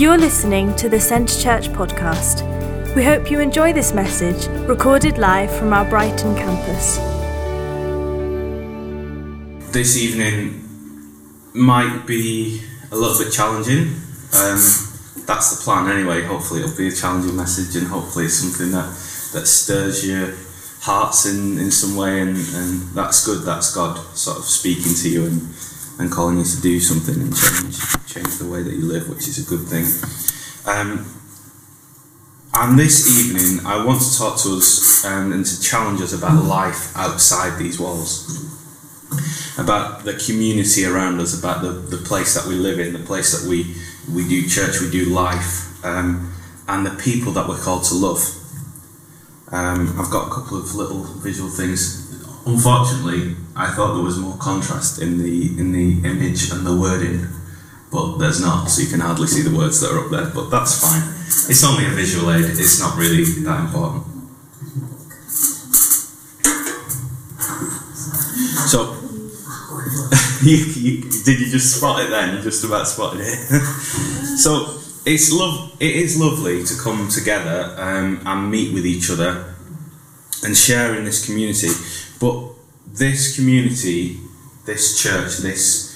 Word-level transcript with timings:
You're 0.00 0.16
listening 0.16 0.74
to 0.76 0.88
the 0.88 0.98
Centre 0.98 1.38
Church 1.38 1.68
podcast. 1.68 2.96
We 2.96 3.04
hope 3.04 3.30
you 3.30 3.38
enjoy 3.38 3.74
this 3.74 3.92
message, 3.92 4.48
recorded 4.66 5.18
live 5.18 5.54
from 5.54 5.74
our 5.74 5.84
Brighton 5.84 6.34
campus. 6.36 6.96
This 9.74 9.98
evening 9.98 10.64
might 11.52 12.06
be 12.06 12.62
a 12.90 12.96
little 12.96 13.22
bit 13.22 13.30
challenging. 13.30 13.88
Um, 14.32 14.58
that's 15.26 15.54
the 15.54 15.60
plan 15.62 15.94
anyway. 15.94 16.22
Hopefully, 16.22 16.62
it'll 16.62 16.78
be 16.78 16.88
a 16.88 16.92
challenging 16.92 17.36
message, 17.36 17.76
and 17.76 17.86
hopefully, 17.86 18.24
it's 18.24 18.36
something 18.36 18.72
that, 18.72 18.86
that 19.34 19.46
stirs 19.46 20.08
your 20.08 20.32
hearts 20.80 21.26
in, 21.26 21.58
in 21.58 21.70
some 21.70 21.94
way, 21.94 22.22
and, 22.22 22.38
and 22.38 22.80
that's 22.94 23.26
good. 23.26 23.44
That's 23.44 23.74
God 23.74 23.98
sort 24.16 24.38
of 24.38 24.44
speaking 24.46 24.94
to 24.94 25.08
you 25.10 25.26
and, 25.26 25.42
and 26.00 26.10
calling 26.10 26.38
you 26.38 26.44
to 26.44 26.60
do 26.62 26.80
something 26.80 27.14
and 27.14 27.36
change 27.36 27.78
change 28.06 28.38
the 28.38 28.48
way 28.48 28.62
that 28.62 28.72
you 28.72 28.86
live, 28.86 29.08
which 29.08 29.28
is 29.28 29.38
a 29.38 29.48
good 29.48 29.68
thing. 29.68 29.84
Um, 30.66 31.06
and 32.54 32.78
this 32.78 33.06
evening, 33.06 33.64
I 33.66 33.84
want 33.84 34.00
to 34.00 34.18
talk 34.18 34.40
to 34.40 34.56
us 34.56 35.04
um, 35.04 35.32
and 35.32 35.44
to 35.44 35.60
challenge 35.60 36.00
us 36.00 36.12
about 36.12 36.42
life 36.44 36.96
outside 36.96 37.58
these 37.58 37.78
walls, 37.78 38.26
about 39.58 40.04
the 40.04 40.14
community 40.14 40.84
around 40.86 41.20
us, 41.20 41.38
about 41.38 41.62
the, 41.62 41.72
the 41.72 41.98
place 41.98 42.34
that 42.34 42.48
we 42.48 42.54
live 42.54 42.80
in, 42.80 42.92
the 42.92 43.06
place 43.06 43.38
that 43.38 43.48
we, 43.48 43.76
we 44.12 44.26
do 44.26 44.48
church, 44.48 44.80
we 44.80 44.90
do 44.90 45.04
life, 45.10 45.84
um, 45.84 46.32
and 46.66 46.84
the 46.84 46.96
people 47.02 47.32
that 47.32 47.46
we're 47.46 47.60
called 47.60 47.84
to 47.84 47.94
love. 47.94 48.20
Um, 49.52 50.00
I've 50.00 50.10
got 50.10 50.28
a 50.28 50.30
couple 50.30 50.58
of 50.58 50.74
little 50.74 51.04
visual 51.04 51.50
things. 51.50 52.08
Unfortunately, 52.46 53.36
I 53.60 53.70
thought 53.72 53.92
there 53.94 54.02
was 54.02 54.18
more 54.18 54.38
contrast 54.38 55.02
in 55.02 55.18
the 55.18 55.58
in 55.60 55.72
the 55.72 56.08
image 56.08 56.50
and 56.50 56.66
the 56.66 56.74
wording, 56.74 57.28
but 57.92 58.16
there's 58.16 58.40
not, 58.40 58.70
so 58.70 58.80
you 58.82 58.88
can 58.88 59.00
hardly 59.00 59.26
see 59.26 59.42
the 59.42 59.54
words 59.54 59.80
that 59.80 59.90
are 59.92 60.04
up 60.04 60.10
there. 60.10 60.30
But 60.32 60.48
that's 60.48 60.80
fine. 60.80 61.02
It's 61.50 61.62
only 61.62 61.84
a 61.84 61.90
visual 61.90 62.32
aid. 62.32 62.44
It's 62.44 62.80
not 62.80 62.96
really 62.96 63.24
that 63.24 63.60
important. 63.60 64.04
So, 68.70 68.94
you, 70.46 70.56
you, 70.56 71.02
did 71.24 71.40
you 71.40 71.50
just 71.50 71.76
spot 71.76 72.00
it 72.02 72.08
then? 72.08 72.36
You 72.36 72.42
just 72.42 72.64
about 72.64 72.86
spotted 72.86 73.20
it. 73.20 73.26
so 74.38 74.78
it's 75.04 75.30
love. 75.32 75.76
It 75.80 75.96
is 75.96 76.18
lovely 76.18 76.64
to 76.64 76.74
come 76.82 77.08
together 77.08 77.74
um, 77.76 78.22
and 78.24 78.50
meet 78.50 78.72
with 78.72 78.86
each 78.86 79.10
other 79.10 79.54
and 80.44 80.56
share 80.56 80.94
in 80.94 81.04
this 81.04 81.26
community. 81.26 81.68
But 82.20 82.59
this 82.92 83.36
community, 83.36 84.18
this 84.66 85.00
church, 85.00 85.38
this 85.38 85.90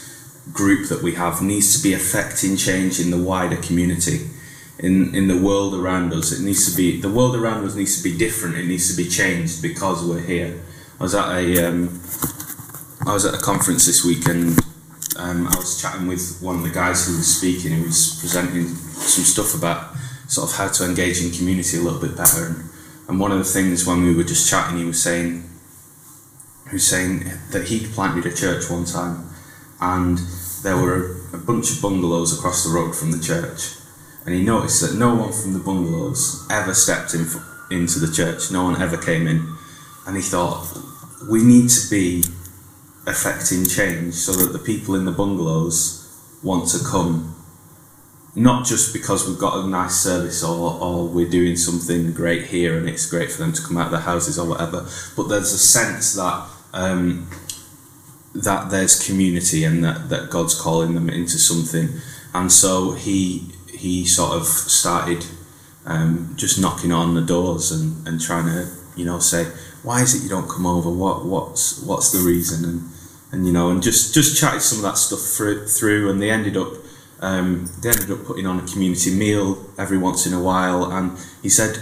group 0.53 0.89
that 0.89 1.03
we 1.03 1.15
have 1.15 1.43
needs 1.43 1.77
to 1.77 1.83
be 1.83 1.95
affecting 1.95 2.57
change 2.57 3.01
in 3.01 3.11
the 3.11 3.19
wider 3.19 3.57
community. 3.57 4.29
In, 4.79 5.15
in 5.15 5.29
the 5.29 5.39
world 5.39 5.75
around 5.75 6.13
us, 6.13 6.33
it 6.33 6.45
needs 6.45 6.71
to 6.71 6.77
be 6.77 7.01
the 7.01 7.09
world 7.09 7.37
around 7.37 7.65
us 7.65 7.75
needs 7.75 8.03
to 8.03 8.11
be 8.11 8.17
different. 8.17 8.57
It 8.57 8.67
needs 8.67 8.95
to 8.95 9.03
be 9.03 9.09
changed 9.09 9.63
because 9.63 10.05
we're 10.05 10.21
here. 10.21 10.63
I 10.99 11.03
was 11.03 11.15
at 11.15 11.31
a 11.31 11.69
um, 11.69 11.89
I 13.07 13.13
was 13.13 13.25
at 13.25 13.35
a 13.35 13.39
conference 13.39 13.87
this 13.87 14.05
week 14.05 14.27
and 14.27 14.59
um, 15.17 15.47
I 15.47 15.57
was 15.57 15.81
chatting 15.81 16.09
with 16.09 16.39
one 16.41 16.57
of 16.57 16.63
the 16.63 16.71
guys 16.71 17.07
who 17.07 17.17
was 17.17 17.39
speaking. 17.39 17.73
He 17.73 17.83
was 17.83 18.19
presenting 18.21 18.67
some 18.67 19.25
stuff 19.25 19.55
about 19.57 19.95
sort 20.27 20.51
of 20.51 20.57
how 20.57 20.69
to 20.69 20.85
engage 20.85 21.23
in 21.23 21.31
community 21.31 21.79
a 21.79 21.81
little 21.81 22.01
bit 22.01 22.17
better. 22.17 22.47
And, 22.47 22.71
and 23.09 23.21
one 23.21 23.31
of 23.31 23.39
the 23.39 23.45
things 23.45 23.87
when 23.87 24.03
we 24.03 24.15
were 24.15 24.25
just 24.25 24.51
chatting, 24.51 24.79
he 24.79 24.85
was 24.85 25.03
saying, 25.03 25.45
was 26.75 26.87
saying 26.87 27.25
that 27.53 27.69
he'd 27.69 27.93
planted 27.93 28.27
a 28.27 28.35
church 28.35 28.69
one 28.69 28.85
time, 28.85 29.31
and 29.81 30.19
there 30.63 30.77
were 30.77 31.29
a, 31.33 31.37
a 31.37 31.39
bunch 31.39 31.71
of 31.71 31.81
bungalows 31.81 32.37
across 32.37 32.65
the 32.65 32.71
road 32.71 32.95
from 32.95 33.13
the 33.13 33.21
church, 33.21 33.77
and 34.27 34.35
he 34.35 34.43
noticed 34.43 34.83
that 34.83 34.99
no 34.99 35.15
one 35.15 35.33
from 35.33 35.53
the 35.53 35.59
bungalows 35.61 36.47
ever 36.51 36.75
stepped 36.75 37.15
in 37.15 37.27
into 37.71 37.99
the 37.99 38.13
church. 38.13 38.51
No 38.51 38.65
one 38.65 38.83
ever 38.83 38.99
came 38.99 39.27
in, 39.27 39.57
and 40.07 40.17
he 40.17 40.23
thought 40.23 40.67
we 41.31 41.43
need 41.43 41.71
to 41.71 41.91
be 41.91 42.25
affecting 43.07 43.65
change 43.65 44.15
so 44.15 44.33
that 44.33 44.53
the 44.53 44.59
people 44.59 44.95
in 44.95 45.05
the 45.05 45.13
bungalows 45.13 46.01
want 46.43 46.69
to 46.71 46.79
come. 46.85 47.31
Not 48.37 48.67
just 48.67 48.93
because 48.93 49.29
we've 49.29 49.39
got 49.39 49.65
a 49.65 49.69
nice 49.69 49.95
service 49.95 50.43
or, 50.43 50.73
or 50.83 51.07
we're 51.07 51.31
doing 51.31 51.55
something 51.55 52.13
great 52.13 52.47
here 52.47 52.77
and 52.77 52.89
it's 52.89 53.09
great 53.09 53.31
for 53.31 53.39
them 53.39 53.53
to 53.53 53.63
come 53.63 53.77
out 53.77 53.87
of 53.87 53.93
their 53.93 54.01
houses 54.01 54.41
or 54.41 54.49
whatever, 54.49 54.89
but 55.17 55.29
there's 55.29 55.53
a 55.53 55.59
sense 55.59 56.15
that 56.15 56.49
um, 56.75 57.31
that 58.35 58.71
there's 58.71 59.07
community 59.07 59.65
and 59.65 59.83
that, 59.85 60.09
that 60.11 60.29
God's 60.29 60.61
calling 60.61 60.95
them 60.95 61.09
into 61.09 61.39
something. 61.39 61.89
And 62.35 62.53
so 62.53 62.93
he 62.93 63.51
he 63.69 64.05
sort 64.05 64.33
of 64.33 64.47
started 64.47 65.25
um, 65.87 66.35
just 66.37 66.61
knocking 66.61 66.93
on 66.93 67.15
the 67.15 67.21
doors 67.21 67.71
and, 67.71 68.07
and 68.07 68.21
trying 68.21 68.47
to, 68.47 68.69
you 68.97 69.05
know, 69.05 69.19
say, 69.19 69.45
why 69.83 70.03
is 70.03 70.15
it 70.15 70.23
you 70.25 70.29
don't 70.29 70.49
come 70.49 70.67
over? 70.67 70.91
What 70.91 71.25
what's 71.25 71.81
what's 71.83 72.11
the 72.11 72.19
reason? 72.19 72.65
And 72.65 72.83
and 73.31 73.47
you 73.47 73.53
know, 73.53 73.71
and 73.71 73.83
just 73.83 74.13
just 74.13 74.39
chatted 74.39 74.63
some 74.63 74.79
of 74.79 74.83
that 74.83 74.99
stuff 74.99 75.21
through, 75.21 75.69
through 75.69 76.11
and 76.11 76.21
they 76.21 76.31
ended 76.31 76.57
up 76.57 76.73
um, 77.21 77.71
they 77.83 77.91
ended 77.91 78.11
up 78.11 78.25
putting 78.25 78.47
on 78.47 78.59
a 78.59 78.67
community 78.67 79.15
meal 79.15 79.65
every 79.79 79.99
once 79.99 80.27
in 80.27 80.33
a 80.33 80.43
while. 80.43 80.91
And 80.91 81.17
he 81.41 81.49
said 81.49 81.79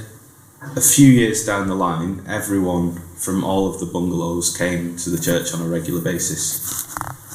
a 0.77 0.81
few 0.81 1.09
years 1.09 1.47
down 1.47 1.69
the 1.69 1.75
line, 1.75 2.23
everyone 2.29 3.01
from 3.23 3.45
all 3.45 3.69
of 3.69 3.79
the 3.79 3.87
bungalows 3.87 4.57
came 4.57 4.97
to 4.97 5.11
the 5.11 5.23
church 5.23 5.55
on 5.55 5.63
a 5.63 5.69
regular 5.69 6.01
basis. 6.01 6.93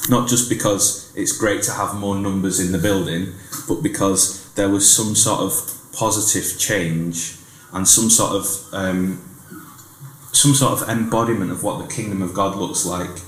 Not 0.09 0.27
just 0.27 0.49
because 0.49 1.11
it's 1.15 1.37
great 1.37 1.63
to 1.63 1.71
have 1.71 1.95
more 1.95 2.15
numbers 2.15 2.59
in 2.59 2.71
the 2.71 2.77
building, 2.77 3.33
but 3.67 3.81
because 3.81 4.51
there 4.53 4.69
was 4.69 4.89
some 4.89 5.15
sort 5.15 5.39
of 5.39 5.53
positive 5.93 6.59
change 6.59 7.37
and 7.73 7.87
some 7.87 8.09
sort 8.09 8.33
of 8.33 8.45
um, 8.73 9.23
some 10.31 10.53
sort 10.53 10.81
of 10.81 10.89
embodiment 10.89 11.51
of 11.51 11.63
what 11.63 11.79
the 11.79 11.93
kingdom 11.93 12.21
of 12.21 12.33
God 12.33 12.55
looks 12.55 12.85
like 12.85 13.21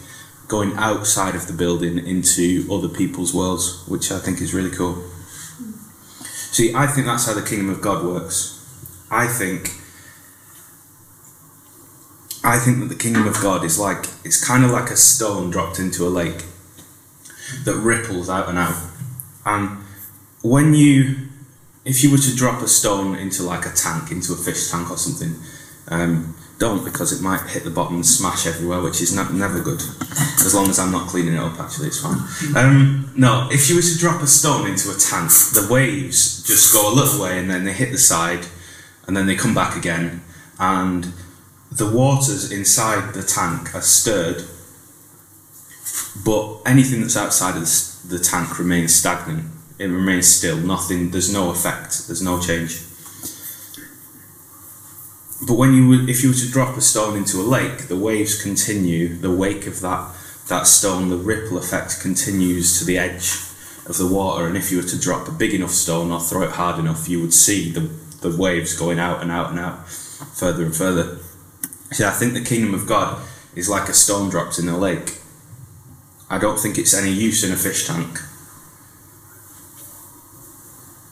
going 0.47 0.73
outside 0.73 1.35
of 1.35 1.47
the 1.47 1.53
building 1.53 1.97
into 2.05 2.67
other 2.71 2.89
people's 2.89 3.33
worlds, 3.33 3.87
which 3.87 4.11
I 4.11 4.19
think 4.19 4.41
is 4.41 4.53
really 4.53 4.71
cool. 4.71 5.03
See, 6.51 6.73
I 6.73 6.87
think 6.87 7.05
that's 7.05 7.25
how 7.25 7.33
the 7.33 7.47
kingdom 7.47 7.69
of 7.69 7.81
God 7.81 8.03
works. 8.03 8.55
I 9.11 9.27
think 9.27 9.71
I 12.49 12.57
think 12.57 12.79
that 12.79 12.89
the 12.89 12.95
kingdom 12.95 13.27
of 13.27 13.39
God 13.41 13.63
is 13.63 13.77
like 13.77 14.05
it's 14.25 14.43
kind 14.43 14.63
of 14.65 14.71
like 14.71 14.89
a 14.89 14.95
stone 14.95 15.51
dropped 15.51 15.77
into 15.77 16.07
a 16.07 16.09
lake 16.09 16.45
that 17.63 17.75
ripples 17.75 18.27
out 18.27 18.49
and 18.49 18.57
out. 18.57 18.75
And 19.45 19.77
when 20.41 20.73
you 20.73 21.27
if 21.85 22.03
you 22.03 22.09
were 22.11 22.17
to 22.17 22.35
drop 22.35 22.61
a 22.63 22.67
stone 22.67 23.15
into 23.15 23.43
like 23.43 23.65
a 23.67 23.71
tank, 23.71 24.11
into 24.11 24.33
a 24.33 24.35
fish 24.35 24.71
tank 24.71 24.89
or 24.89 24.97
something, 24.97 25.35
um, 25.89 26.35
don't 26.57 26.83
because 26.83 27.13
it 27.13 27.23
might 27.23 27.41
hit 27.49 27.63
the 27.63 27.69
bottom 27.69 27.95
and 27.95 28.05
smash 28.05 28.47
everywhere, 28.47 28.81
which 28.81 28.99
is 28.99 29.15
not, 29.15 29.33
never 29.33 29.61
good. 29.61 29.81
As 30.45 30.53
long 30.53 30.69
as 30.69 30.79
I'm 30.79 30.91
not 30.91 31.07
cleaning 31.07 31.35
it 31.35 31.39
up, 31.39 31.59
actually, 31.59 31.87
it's 31.87 32.01
fine. 32.01 32.19
Um, 32.55 33.11
no, 33.15 33.47
if 33.51 33.69
you 33.69 33.75
were 33.75 33.81
to 33.81 33.97
drop 33.97 34.21
a 34.21 34.27
stone 34.27 34.67
into 34.67 34.89
a 34.89 34.95
tank, 34.95 35.29
the 35.29 35.67
waves 35.69 36.43
just 36.43 36.73
go 36.73 36.91
a 36.91 36.93
little 36.93 37.21
way 37.21 37.39
and 37.39 37.49
then 37.49 37.63
they 37.63 37.73
hit 37.73 37.91
the 37.91 37.97
side 37.97 38.45
and 39.07 39.15
then 39.15 39.25
they 39.25 39.35
come 39.35 39.55
back 39.55 39.75
again, 39.75 40.21
and 40.59 41.13
the 41.71 41.89
waters 41.89 42.51
inside 42.51 43.13
the 43.13 43.23
tank 43.23 43.75
are 43.75 43.81
stirred, 43.81 44.43
but 46.25 46.61
anything 46.65 47.01
that's 47.01 47.17
outside 47.17 47.55
of 47.55 48.09
the 48.09 48.19
tank 48.19 48.57
remains 48.57 48.95
stagnant. 48.95 49.45
It 49.77 49.85
remains 49.85 50.27
still. 50.27 50.57
Nothing. 50.57 51.11
There's 51.11 51.31
no 51.31 51.51
effect. 51.51 52.07
There's 52.07 52.21
no 52.21 52.41
change. 52.41 52.81
But 55.47 55.55
when 55.55 55.73
you 55.73 56.07
if 56.07 56.21
you 56.21 56.29
were 56.29 56.35
to 56.35 56.51
drop 56.51 56.75
a 56.75 56.81
stone 56.81 57.15
into 57.15 57.37
a 57.37 57.43
lake, 57.43 57.87
the 57.87 57.95
waves 57.95 58.41
continue. 58.41 59.15
The 59.15 59.31
wake 59.31 59.67
of 59.67 59.79
that 59.81 60.13
that 60.49 60.67
stone, 60.67 61.09
the 61.09 61.17
ripple 61.17 61.57
effect 61.57 62.01
continues 62.01 62.79
to 62.79 62.85
the 62.85 62.97
edge 62.97 63.37
of 63.85 63.97
the 63.97 64.07
water. 64.07 64.47
And 64.47 64.57
if 64.57 64.71
you 64.71 64.77
were 64.77 64.89
to 64.89 64.99
drop 64.99 65.27
a 65.27 65.31
big 65.31 65.53
enough 65.53 65.71
stone 65.71 66.11
or 66.11 66.19
throw 66.19 66.41
it 66.41 66.51
hard 66.51 66.77
enough, 66.79 67.07
you 67.07 67.21
would 67.21 67.33
see 67.33 67.71
the 67.71 67.89
the 68.21 68.35
waves 68.35 68.77
going 68.77 68.99
out 68.99 69.21
and 69.21 69.31
out 69.31 69.51
and 69.51 69.59
out, 69.59 69.87
further 69.87 70.65
and 70.65 70.75
further. 70.75 71.19
See, 71.91 72.03
I 72.03 72.11
think 72.11 72.33
the 72.33 72.43
kingdom 72.43 72.73
of 72.73 72.87
God 72.87 73.21
is 73.55 73.69
like 73.69 73.89
a 73.89 73.93
stone 73.93 74.29
dropped 74.29 74.59
in 74.59 74.67
a 74.67 74.77
lake. 74.77 75.17
I 76.29 76.37
don't 76.37 76.59
think 76.59 76.77
it's 76.77 76.93
any 76.93 77.09
use 77.11 77.43
in 77.43 77.51
a 77.51 77.55
fish 77.55 77.87
tank. 77.87 78.19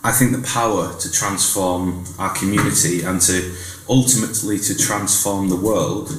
I 0.04 0.12
think 0.12 0.32
the 0.32 0.48
power 0.48 0.98
to 1.00 1.12
transform 1.12 2.06
our 2.20 2.34
community 2.34 3.02
and 3.02 3.20
to 3.22 3.56
ultimately 3.90 4.60
to 4.60 4.78
transform 4.78 5.50
the 5.50 5.56
world 5.56 6.12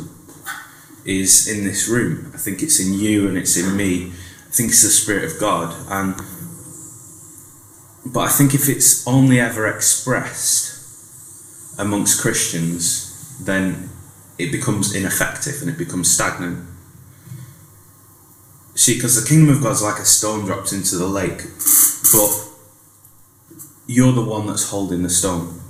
is 1.04 1.48
in 1.48 1.64
this 1.64 1.88
room. 1.88 2.30
I 2.34 2.38
think 2.38 2.62
it's 2.62 2.80
in 2.80 2.92
you 2.92 3.28
and 3.28 3.38
it's 3.38 3.56
in 3.56 3.76
me. 3.76 4.12
I 4.48 4.50
think 4.50 4.70
it's 4.70 4.82
the 4.82 4.90
Spirit 4.90 5.24
of 5.24 5.40
God. 5.40 5.74
And 5.88 6.14
but 8.12 8.20
I 8.20 8.28
think 8.28 8.54
if 8.54 8.68
it's 8.68 9.06
only 9.06 9.38
ever 9.38 9.66
expressed 9.66 10.74
amongst 11.78 12.20
Christians, 12.20 13.38
then 13.44 13.90
it 14.38 14.52
becomes 14.52 14.94
ineffective 14.94 15.60
and 15.60 15.70
it 15.70 15.76
becomes 15.76 16.10
stagnant. 16.10 16.64
See, 18.74 18.94
because 18.94 19.20
the 19.20 19.28
kingdom 19.28 19.56
of 19.56 19.62
God's 19.62 19.82
like 19.82 20.00
a 20.00 20.04
stone 20.04 20.44
dropped 20.44 20.72
into 20.72 20.96
the 20.96 21.08
lake, 21.08 21.42
but 22.12 22.48
you're 23.88 24.12
the 24.12 24.24
one 24.24 24.46
that's 24.46 24.70
holding 24.70 25.02
the 25.02 25.10
stone. 25.10 25.60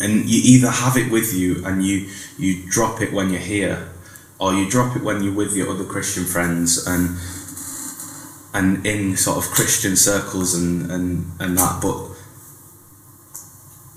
And 0.00 0.28
you 0.28 0.42
either 0.44 0.68
have 0.68 0.96
it 0.96 1.12
with 1.12 1.32
you 1.32 1.64
and 1.64 1.86
you, 1.86 2.10
you 2.36 2.68
drop 2.68 3.00
it 3.00 3.12
when 3.12 3.30
you're 3.30 3.38
here, 3.38 3.88
or 4.40 4.52
you 4.52 4.68
drop 4.68 4.96
it 4.96 5.04
when 5.04 5.22
you're 5.22 5.32
with 5.32 5.54
your 5.54 5.70
other 5.70 5.84
Christian 5.84 6.24
friends 6.24 6.84
and 6.86 7.16
and 8.54 8.84
in 8.84 9.16
sort 9.16 9.38
of 9.38 9.50
Christian 9.50 9.96
circles 9.96 10.54
and, 10.54 10.90
and, 10.90 11.24
and 11.40 11.56
that, 11.56 11.80
but 11.80 12.08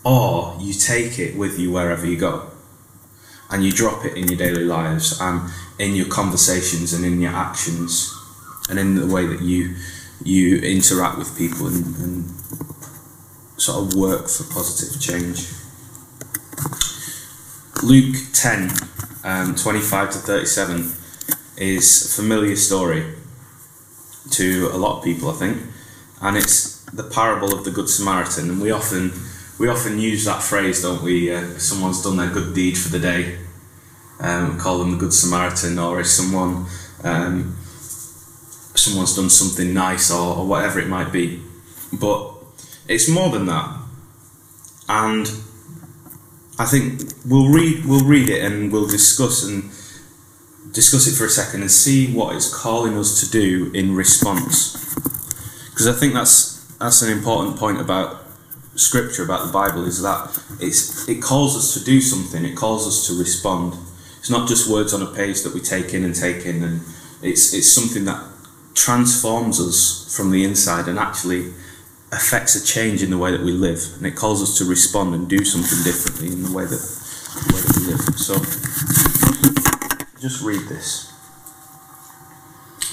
or 0.05 0.55
you 0.61 0.71
take 0.71 1.19
it 1.19 1.35
with 1.35 1.59
you 1.59 1.73
wherever 1.73 2.05
you 2.05 2.15
go 2.15 2.54
and 3.49 3.63
you 3.63 3.71
drop 3.71 4.05
it 4.05 4.17
in 4.17 4.27
your 4.27 4.37
daily 4.37 4.63
lives 4.63 5.19
and 5.21 5.49
in 5.79 5.95
your 5.95 6.07
conversations 6.07 6.93
and 6.93 7.05
in 7.05 7.21
your 7.21 7.33
actions 7.33 8.13
and 8.69 8.79
in 8.79 8.95
the 8.95 9.07
way 9.07 9.25
that 9.25 9.41
you 9.41 9.75
you 10.23 10.57
interact 10.59 11.17
with 11.17 11.37
people 11.37 11.67
and, 11.67 11.95
and 11.97 12.29
sort 13.57 13.83
of 13.83 13.93
work 13.95 14.27
for 14.27 14.43
positive 14.53 15.01
change. 15.01 15.51
Luke 17.83 18.15
10, 18.33 18.71
um, 19.23 19.55
25 19.55 20.11
to 20.11 20.17
37 20.19 20.93
is 21.57 22.05
a 22.05 22.21
familiar 22.21 22.55
story 22.55 23.13
to 24.31 24.69
a 24.73 24.77
lot 24.77 24.97
of 24.97 25.03
people, 25.03 25.29
I 25.29 25.33
think, 25.33 25.61
and 26.21 26.37
it's 26.37 26.83
the 26.85 27.03
parable 27.03 27.53
of 27.53 27.65
the 27.65 27.71
Good 27.71 27.89
Samaritan. 27.89 28.49
And 28.49 28.61
we 28.61 28.71
often 28.71 29.11
we 29.57 29.67
often 29.69 29.99
use 29.99 30.25
that 30.25 30.43
phrase, 30.43 30.81
don't 30.81 31.01
we? 31.01 31.33
Uh, 31.33 31.57
someone's 31.57 32.03
done 32.03 32.17
their 32.17 32.29
good 32.29 32.53
deed 32.53 32.77
for 32.77 32.89
the 32.89 32.99
day, 32.99 33.37
um, 34.19 34.59
call 34.59 34.79
them 34.79 34.91
the 34.91 34.97
Good 34.97 35.13
Samaritan, 35.13 35.79
or 35.79 35.99
if 36.01 36.07
someone 36.07 36.65
um, 37.03 37.55
someone's 38.75 39.15
done 39.15 39.29
something 39.29 39.73
nice 39.73 40.11
or, 40.11 40.37
or 40.37 40.45
whatever 40.45 40.79
it 40.79 40.87
might 40.87 41.11
be. 41.11 41.41
But 41.93 42.33
it's 42.87 43.09
more 43.09 43.29
than 43.29 43.45
that, 43.45 43.79
and 44.89 45.27
I 46.59 46.65
think 46.65 47.01
we'll 47.25 47.49
read 47.49 47.85
we'll 47.85 48.05
read 48.05 48.29
it 48.29 48.43
and 48.43 48.71
we'll 48.71 48.87
discuss 48.87 49.45
and 49.45 49.71
discuss 50.73 51.07
it 51.07 51.15
for 51.15 51.25
a 51.25 51.29
second 51.29 51.61
and 51.61 51.71
see 51.71 52.13
what 52.13 52.35
it's 52.35 52.53
calling 52.53 52.97
us 52.97 53.21
to 53.21 53.31
do 53.31 53.71
in 53.73 53.95
response. 53.95 54.73
Because 55.69 55.87
I 55.87 55.93
think 55.93 56.13
that's 56.13 56.61
that's 56.77 57.01
an 57.01 57.11
important 57.11 57.57
point 57.57 57.79
about 57.79 58.24
scripture 58.75 59.23
about 59.23 59.47
the 59.47 59.53
Bible 59.53 59.85
is 59.85 60.01
that 60.01 60.37
it's 60.59 61.07
it 61.07 61.21
calls 61.21 61.55
us 61.55 61.73
to 61.73 61.83
do 61.83 62.01
something. 62.01 62.45
It 62.45 62.55
calls 62.55 62.87
us 62.87 63.07
to 63.07 63.17
respond. 63.17 63.73
It's 64.19 64.29
not 64.29 64.47
just 64.47 64.69
words 64.69 64.93
on 64.93 65.01
a 65.01 65.11
page 65.13 65.41
that 65.43 65.53
we 65.53 65.59
take 65.59 65.93
in 65.93 66.03
and 66.03 66.13
take 66.13 66.45
in, 66.45 66.63
and 66.63 66.81
it's 67.21 67.53
it's 67.53 67.71
something 67.71 68.05
that 68.05 68.21
transforms 68.73 69.59
us 69.59 70.15
from 70.15 70.31
the 70.31 70.43
inside 70.43 70.87
and 70.87 70.99
actually 70.99 71.53
affects 72.11 72.55
a 72.55 72.63
change 72.63 73.01
in 73.01 73.09
the 73.09 73.17
way 73.17 73.31
that 73.31 73.41
we 73.41 73.51
live. 73.51 73.79
And 73.97 74.05
it 74.05 74.15
calls 74.15 74.41
us 74.41 74.57
to 74.59 74.65
respond 74.65 75.15
and 75.15 75.27
do 75.27 75.43
something 75.43 75.83
differently 75.83 76.27
in 76.27 76.43
the 76.43 76.51
way 76.51 76.65
that, 76.65 76.69
the 76.69 77.53
way 77.53 77.61
that 77.61 77.75
we 77.79 77.85
live. 77.91 78.01
So 78.17 78.35
just 80.19 80.41
read 80.41 80.61
this. 80.67 81.11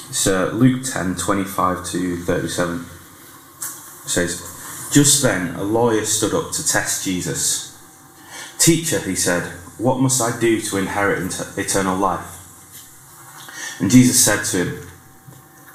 It's 0.08 0.26
uh, 0.26 0.50
Luke 0.52 0.84
10 0.84 1.16
25 1.16 1.86
to 1.86 2.16
37. 2.24 2.76
It 2.78 4.08
says, 4.08 4.51
Just 4.92 5.22
then 5.22 5.56
a 5.56 5.64
lawyer 5.64 6.04
stood 6.04 6.34
up 6.34 6.52
to 6.52 6.66
test 6.66 7.04
Jesus. 7.04 7.76
Teacher, 8.58 9.00
he 9.00 9.16
said, 9.16 9.50
what 9.82 9.98
must 10.00 10.20
I 10.22 10.38
do 10.38 10.60
to 10.60 10.76
inherit 10.76 11.40
eternal 11.56 11.96
life? 11.96 12.38
And 13.80 13.90
Jesus 13.90 14.24
said 14.24 14.44
to 14.44 14.64
him, 14.64 14.88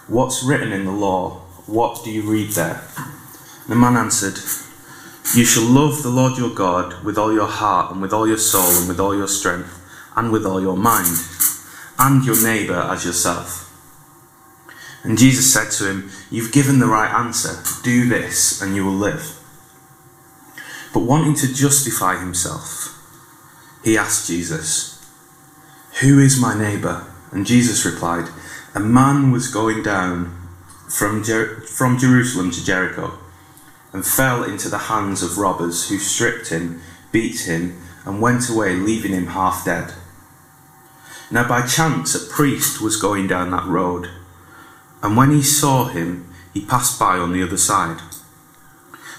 What's 0.08 0.44
written 0.44 0.72
in 0.72 0.86
the 0.86 0.92
law? 0.94 1.42
What 1.66 2.06
do 2.06 2.12
you 2.12 2.22
read 2.22 2.52
there? 2.52 2.84
The 3.68 3.76
man 3.76 3.98
answered, 3.98 4.40
You 5.36 5.44
shall 5.44 5.66
love 5.66 6.04
the 6.04 6.10
Lord 6.10 6.38
your 6.38 6.54
God 6.54 7.04
with 7.04 7.18
all 7.18 7.34
your 7.34 7.48
heart, 7.48 7.92
and 7.92 8.02
with 8.02 8.14
all 8.14 8.28
your 8.28 8.38
soul, 8.38 8.80
and 8.80 8.88
with 8.88 9.00
all 9.00 9.14
your 9.14 9.28
strength, 9.28 9.78
and 10.16 10.32
with 10.32 10.46
all 10.46 10.62
your 10.62 10.78
mind, 10.78 11.18
and 12.00 12.24
your 12.24 12.42
neighbour 12.42 12.80
as 12.90 13.04
yourself. 13.04 13.67
And 15.08 15.18
Jesus 15.18 15.54
said 15.54 15.72
to 15.72 15.90
him, 15.90 16.12
You've 16.30 16.52
given 16.52 16.80
the 16.80 16.86
right 16.86 17.10
answer. 17.10 17.64
Do 17.82 18.10
this, 18.10 18.62
and 18.62 18.76
you 18.76 18.84
will 18.84 18.92
live. 18.92 19.40
But 20.94 21.04
wanting 21.04 21.34
to 21.36 21.54
justify 21.54 22.20
himself, 22.20 22.94
he 23.86 23.98
asked 23.98 24.28
Jesus, 24.28 25.02
Who 26.02 26.20
is 26.20 26.42
my 26.42 26.60
neighbour? 26.60 27.06
And 27.32 27.48
Jesus 27.48 27.86
replied, 27.86 28.28
A 28.76 28.82
man 28.82 29.32
was 29.32 29.48
going 29.48 29.82
down 29.82 30.36
from, 30.90 31.24
Jer- 31.24 31.62
from 31.62 31.98
Jerusalem 31.98 32.52
to 32.52 32.66
Jericho 32.66 33.18
and 33.94 34.06
fell 34.06 34.44
into 34.44 34.68
the 34.68 34.78
hands 34.78 35.24
of 35.24 35.38
robbers 35.38 35.88
who 35.88 36.00
stripped 36.00 36.50
him, 36.50 36.82
beat 37.14 37.48
him, 37.48 37.82
and 38.06 38.22
went 38.22 38.50
away, 38.50 38.74
leaving 38.74 39.14
him 39.14 39.28
half 39.28 39.64
dead. 39.64 39.94
Now, 41.32 41.48
by 41.48 41.66
chance, 41.66 42.14
a 42.14 42.30
priest 42.30 42.82
was 42.82 43.02
going 43.02 43.28
down 43.28 43.52
that 43.52 43.68
road, 43.68 44.10
and 45.08 45.16
when 45.16 45.32
he 45.32 45.42
saw 45.42 45.86
him, 45.86 46.28
he 46.54 46.66
passed 46.66 47.00
by 47.00 47.18
on 47.18 47.32
the 47.32 47.42
other 47.42 47.56
side. 47.56 48.02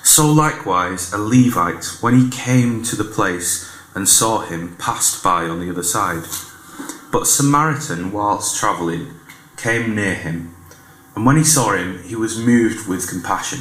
So, 0.02 0.30
likewise, 0.30 1.14
a 1.14 1.16
Levite, 1.16 2.02
when 2.02 2.12
he 2.12 2.28
came 2.28 2.82
to 2.82 2.94
the 2.94 3.04
place 3.04 3.74
and 3.94 4.06
saw 4.06 4.40
him, 4.40 4.76
passed 4.76 5.24
by 5.24 5.44
on 5.44 5.60
the 5.60 5.70
other 5.70 5.82
side. 5.82 6.24
But 7.10 7.22
a 7.22 7.24
Samaritan, 7.24 8.12
whilst 8.12 8.60
travelling, 8.60 9.14
came 9.56 9.94
near 9.94 10.14
him, 10.14 10.54
and 11.16 11.24
when 11.24 11.38
he 11.38 11.44
saw 11.44 11.72
him, 11.72 12.02
he 12.02 12.14
was 12.14 12.36
moved 12.36 12.86
with 12.86 13.08
compassion. 13.08 13.60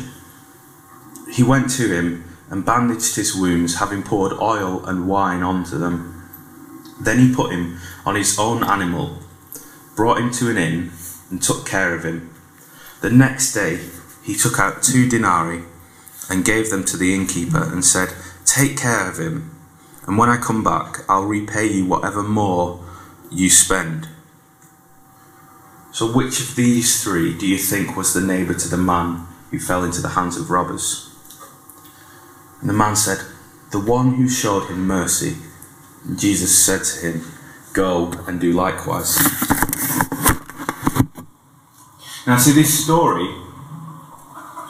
He 1.31 1.43
went 1.43 1.69
to 1.77 1.87
him 1.87 2.25
and 2.49 2.65
bandaged 2.65 3.15
his 3.15 3.37
wounds, 3.37 3.79
having 3.79 4.03
poured 4.03 4.33
oil 4.33 4.85
and 4.85 5.07
wine 5.07 5.43
onto 5.43 5.77
them. 5.77 6.29
Then 6.99 7.19
he 7.19 7.33
put 7.33 7.53
him 7.53 7.79
on 8.05 8.15
his 8.15 8.37
own 8.37 8.65
animal, 8.65 9.19
brought 9.95 10.19
him 10.19 10.29
to 10.31 10.49
an 10.49 10.57
inn, 10.57 10.91
and 11.29 11.41
took 11.41 11.65
care 11.65 11.93
of 11.93 12.03
him. 12.03 12.33
The 13.01 13.09
next 13.09 13.53
day 13.53 13.79
he 14.23 14.35
took 14.35 14.59
out 14.59 14.83
two 14.83 15.07
denarii 15.07 15.63
and 16.29 16.43
gave 16.43 16.69
them 16.69 16.83
to 16.85 16.97
the 16.97 17.13
innkeeper 17.13 17.63
and 17.63 17.83
said, 17.83 18.09
Take 18.45 18.77
care 18.77 19.09
of 19.09 19.19
him, 19.19 19.55
and 20.05 20.17
when 20.17 20.29
I 20.29 20.37
come 20.37 20.63
back, 20.63 20.99
I'll 21.09 21.25
repay 21.25 21.67
you 21.67 21.85
whatever 21.85 22.23
more 22.23 22.83
you 23.29 23.49
spend. 23.49 24.07
So, 25.91 26.11
which 26.11 26.39
of 26.39 26.55
these 26.55 27.03
three 27.03 27.37
do 27.37 27.47
you 27.47 27.57
think 27.57 27.97
was 27.97 28.13
the 28.13 28.21
neighbour 28.21 28.53
to 28.53 28.69
the 28.69 28.77
man 28.77 29.25
who 29.51 29.59
fell 29.59 29.83
into 29.83 30.01
the 30.01 30.09
hands 30.09 30.37
of 30.37 30.49
robbers? 30.49 31.09
And 32.61 32.69
the 32.69 32.73
man 32.73 32.95
said, 32.95 33.19
The 33.71 33.79
one 33.79 34.15
who 34.15 34.29
showed 34.29 34.67
him 34.67 34.87
mercy. 34.87 35.35
And 36.05 36.19
Jesus 36.19 36.63
said 36.63 36.83
to 36.83 37.05
him, 37.05 37.31
Go 37.73 38.11
and 38.27 38.39
do 38.39 38.53
likewise. 38.53 39.17
Now, 42.27 42.37
see, 42.37 42.51
this 42.51 42.83
story 42.83 43.33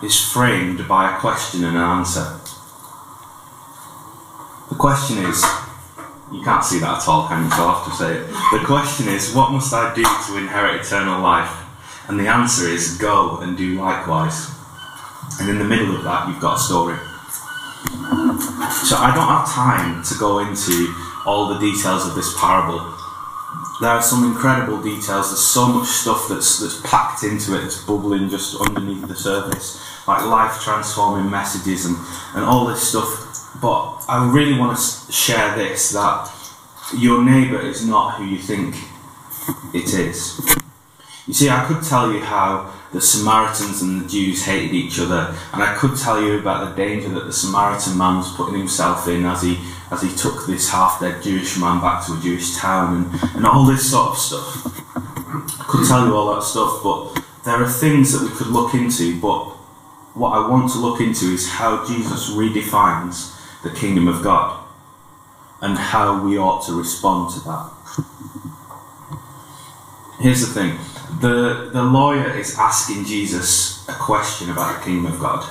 is 0.04 0.32
framed 0.32 0.88
by 0.88 1.12
a 1.12 1.20
question 1.20 1.64
and 1.64 1.76
an 1.76 1.82
answer. 1.82 2.40
The 4.70 4.76
question 4.76 5.18
is, 5.18 5.44
you 6.32 6.44
can't 6.44 6.64
see 6.64 6.78
that 6.78 7.02
at 7.02 7.08
all, 7.08 7.28
can 7.28 7.46
you? 7.46 7.50
So 7.50 7.64
I'll 7.64 7.82
have 7.82 7.90
to 7.90 7.98
say 7.98 8.18
it. 8.18 8.28
The 8.52 8.64
question 8.64 9.08
is, 9.08 9.34
what 9.34 9.52
must 9.52 9.74
I 9.74 9.92
do 9.96 10.04
to 10.04 10.38
inherit 10.38 10.86
eternal 10.86 11.20
life? 11.20 11.50
And 12.08 12.20
the 12.20 12.28
answer 12.28 12.68
is, 12.68 12.96
go 13.00 13.38
and 13.38 13.58
do 13.58 13.82
likewise. 13.82 14.54
And 15.40 15.50
in 15.50 15.58
the 15.58 15.66
middle 15.66 15.96
of 15.96 16.04
that, 16.04 16.28
you've 16.28 16.40
got 16.40 16.58
a 16.58 16.60
story. 16.60 16.98
So 18.86 18.98
I 18.98 19.12
don't 19.16 19.28
have 19.28 19.50
time 19.50 20.04
to 20.04 20.16
go 20.20 20.40
into 20.40 20.94
all 21.26 21.48
the 21.48 21.60
details 21.60 22.06
of 22.06 22.14
this 22.14 22.38
parable. 22.40 22.97
There 23.80 23.92
are 23.92 24.02
some 24.02 24.24
incredible 24.24 24.82
details. 24.82 25.30
There's 25.30 25.46
so 25.46 25.68
much 25.68 25.88
stuff 25.88 26.28
that's 26.30 26.60
that's 26.60 26.82
packed 26.82 27.24
into 27.24 27.56
it. 27.56 27.62
That's 27.62 27.84
bubbling 27.84 28.30
just 28.30 28.60
underneath 28.60 29.08
the 29.08 29.16
surface, 29.16 29.80
like 30.08 30.26
life 30.26 30.60
transforming 30.62 31.30
messages 31.30 31.86
and 31.86 31.96
and 32.34 32.44
all 32.44 32.66
this 32.66 32.90
stuff. 32.90 33.60
But 33.62 34.04
I 34.10 34.30
really 34.32 34.58
want 34.60 34.78
to 34.78 35.12
share 35.12 35.56
this 35.56 35.92
that 35.92 36.32
your 36.98 37.24
neighbour 37.24 37.60
is 37.60 37.86
not 37.86 38.16
who 38.16 38.26
you 38.26 38.40
think 38.40 38.76
it 39.74 39.94
is. 39.94 40.40
You 41.28 41.34
see, 41.34 41.50
I 41.50 41.66
could 41.66 41.84
tell 41.84 42.12
you 42.12 42.22
how 42.22 42.74
the 42.94 43.02
Samaritans 43.02 43.82
and 43.82 44.02
the 44.02 44.08
Jews 44.08 44.46
hated 44.46 44.74
each 44.74 45.00
other, 45.00 45.36
and 45.54 45.62
I 45.62 45.76
could 45.76 45.98
tell 45.98 46.22
you 46.22 46.40
about 46.40 46.70
the 46.70 46.76
danger 46.76 47.10
that 47.10 47.26
the 47.26 47.34
Samaritan 47.34 47.98
man 47.98 48.18
was 48.18 48.32
putting 48.34 48.58
himself 48.58 49.08
in 49.08 49.26
as 49.26 49.42
he 49.42 49.60
as 49.92 50.02
he 50.02 50.16
took 50.16 50.46
this 50.48 50.70
half-dead 50.70 51.24
Jewish 51.24 51.58
man 51.58 51.80
back 51.80 52.06
to 52.06 52.14
a 52.14 52.20
Jewish 52.20 52.58
town, 52.58 53.10
and, 53.12 53.36
and 53.36 53.46
all 53.46 53.66
this 53.66 53.90
sort 53.90 54.10
of 54.10 54.18
stuff. 54.18 54.66
I 55.60 55.66
could 55.68 55.88
tell 55.88 56.06
you 56.06 56.16
all 56.16 56.36
that 56.36 56.44
stuff, 56.44 56.82
but 56.84 57.24
there 57.46 57.56
are 57.56 57.70
things 57.70 58.12
that 58.12 58.22
we 58.22 58.36
could 58.36 58.48
look 58.48 58.74
into. 58.74 59.20
But 59.20 59.46
what 60.14 60.32
I 60.32 60.48
want 60.48 60.72
to 60.72 60.80
look 60.80 61.00
into 61.00 61.26
is 61.28 61.50
how 61.50 61.86
Jesus 61.86 62.32
redefines 62.32 63.34
the 63.64 63.70
kingdom 63.70 64.08
of 64.08 64.24
God 64.24 64.64
and 65.62 65.78
how 65.78 66.24
we 66.24 66.38
ought 66.38 66.66
to 66.66 66.74
respond 66.78 67.34
to 67.34 67.40
that. 67.42 67.72
Here's 70.20 70.42
the 70.42 70.54
thing 70.54 70.78
the, 71.22 71.70
the 71.72 71.84
lawyer 71.84 72.30
is 72.36 72.58
asking 72.58 73.06
Jesus 73.06 73.88
a 73.88 73.94
question 73.94 74.50
about 74.50 74.80
the 74.80 74.86
kingdom 74.86 75.12
of 75.12 75.20
God. 75.20 75.44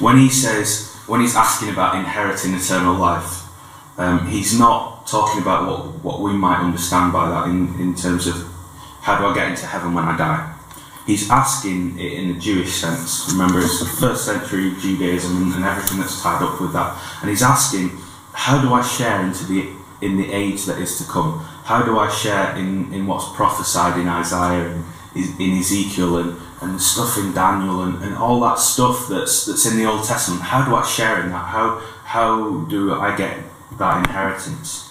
When 0.00 0.18
he 0.18 0.28
says, 0.28 0.94
when 1.06 1.20
he's 1.20 1.36
asking 1.36 1.70
about 1.70 1.94
inheriting 1.94 2.54
eternal 2.54 2.94
life, 2.94 3.47
um, 3.98 4.28
he's 4.28 4.58
not 4.58 5.06
talking 5.06 5.42
about 5.42 5.66
what, 5.66 6.04
what 6.04 6.20
we 6.20 6.32
might 6.32 6.60
understand 6.60 7.12
by 7.12 7.28
that 7.28 7.48
in, 7.48 7.74
in 7.80 7.94
terms 7.94 8.26
of 8.26 8.36
how 9.02 9.18
do 9.18 9.26
I 9.26 9.34
get 9.34 9.50
into 9.50 9.66
heaven 9.66 9.92
when 9.92 10.04
I 10.04 10.16
die. 10.16 10.54
He's 11.06 11.30
asking 11.30 11.98
it 11.98 12.12
in 12.12 12.34
the 12.34 12.38
Jewish 12.38 12.74
sense. 12.74 13.28
Remember, 13.32 13.58
it's 13.60 13.80
the 13.80 13.86
first 13.86 14.26
century 14.26 14.74
Judaism 14.78 15.52
and 15.54 15.64
everything 15.64 15.98
that's 15.98 16.22
tied 16.22 16.42
up 16.42 16.60
with 16.60 16.72
that. 16.74 16.96
And 17.22 17.30
he's 17.30 17.42
asking, 17.42 17.90
how 18.32 18.60
do 18.62 18.72
I 18.72 18.82
share 18.82 19.22
into 19.22 19.44
the 19.46 19.72
in 20.00 20.16
the 20.16 20.30
age 20.32 20.64
that 20.66 20.78
is 20.78 20.98
to 20.98 21.04
come? 21.10 21.40
How 21.64 21.82
do 21.82 21.98
I 21.98 22.08
share 22.08 22.54
in, 22.56 22.92
in 22.94 23.06
what's 23.06 23.28
prophesied 23.34 23.98
in 23.98 24.06
Isaiah 24.06 24.70
and 24.70 24.84
in 25.40 25.58
Ezekiel 25.58 26.18
and, 26.18 26.40
and 26.60 26.80
stuff 26.80 27.18
in 27.18 27.32
Daniel 27.32 27.82
and, 27.82 28.00
and 28.04 28.14
all 28.16 28.38
that 28.40 28.58
stuff 28.58 29.08
that's 29.08 29.46
that's 29.46 29.66
in 29.66 29.76
the 29.76 29.86
Old 29.86 30.04
Testament? 30.04 30.42
How 30.42 30.64
do 30.64 30.76
I 30.76 30.84
share 30.86 31.24
in 31.24 31.30
that? 31.30 31.46
How 31.46 31.80
how 32.04 32.64
do 32.66 32.92
I 32.92 33.16
get 33.16 33.38
that 33.76 34.06
inheritance? 34.06 34.90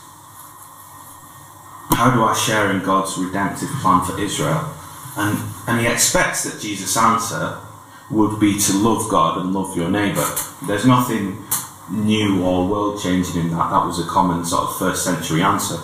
How 1.90 2.14
do 2.14 2.24
I 2.24 2.34
share 2.36 2.72
in 2.72 2.84
God's 2.84 3.18
redemptive 3.18 3.70
plan 3.82 4.06
for 4.06 4.20
Israel? 4.20 4.74
And 5.18 5.38
and 5.68 5.82
he 5.82 5.88
expects 5.88 6.44
that 6.44 6.62
Jesus' 6.62 6.96
answer 6.96 7.58
would 8.10 8.40
be 8.40 8.58
to 8.58 8.74
love 8.74 9.10
God 9.10 9.40
and 9.40 9.54
love 9.54 9.76
your 9.76 9.90
neighbour. 9.90 10.26
There's 10.66 10.86
nothing 10.86 11.44
new 11.92 12.44
or 12.44 12.68
world 12.68 13.02
changing 13.02 13.42
in 13.42 13.50
that. 13.50 13.70
That 13.70 13.86
was 13.86 14.00
a 14.00 14.08
common 14.08 14.46
sort 14.46 14.70
of 14.70 14.78
first 14.78 15.04
century 15.04 15.42
answer. 15.42 15.78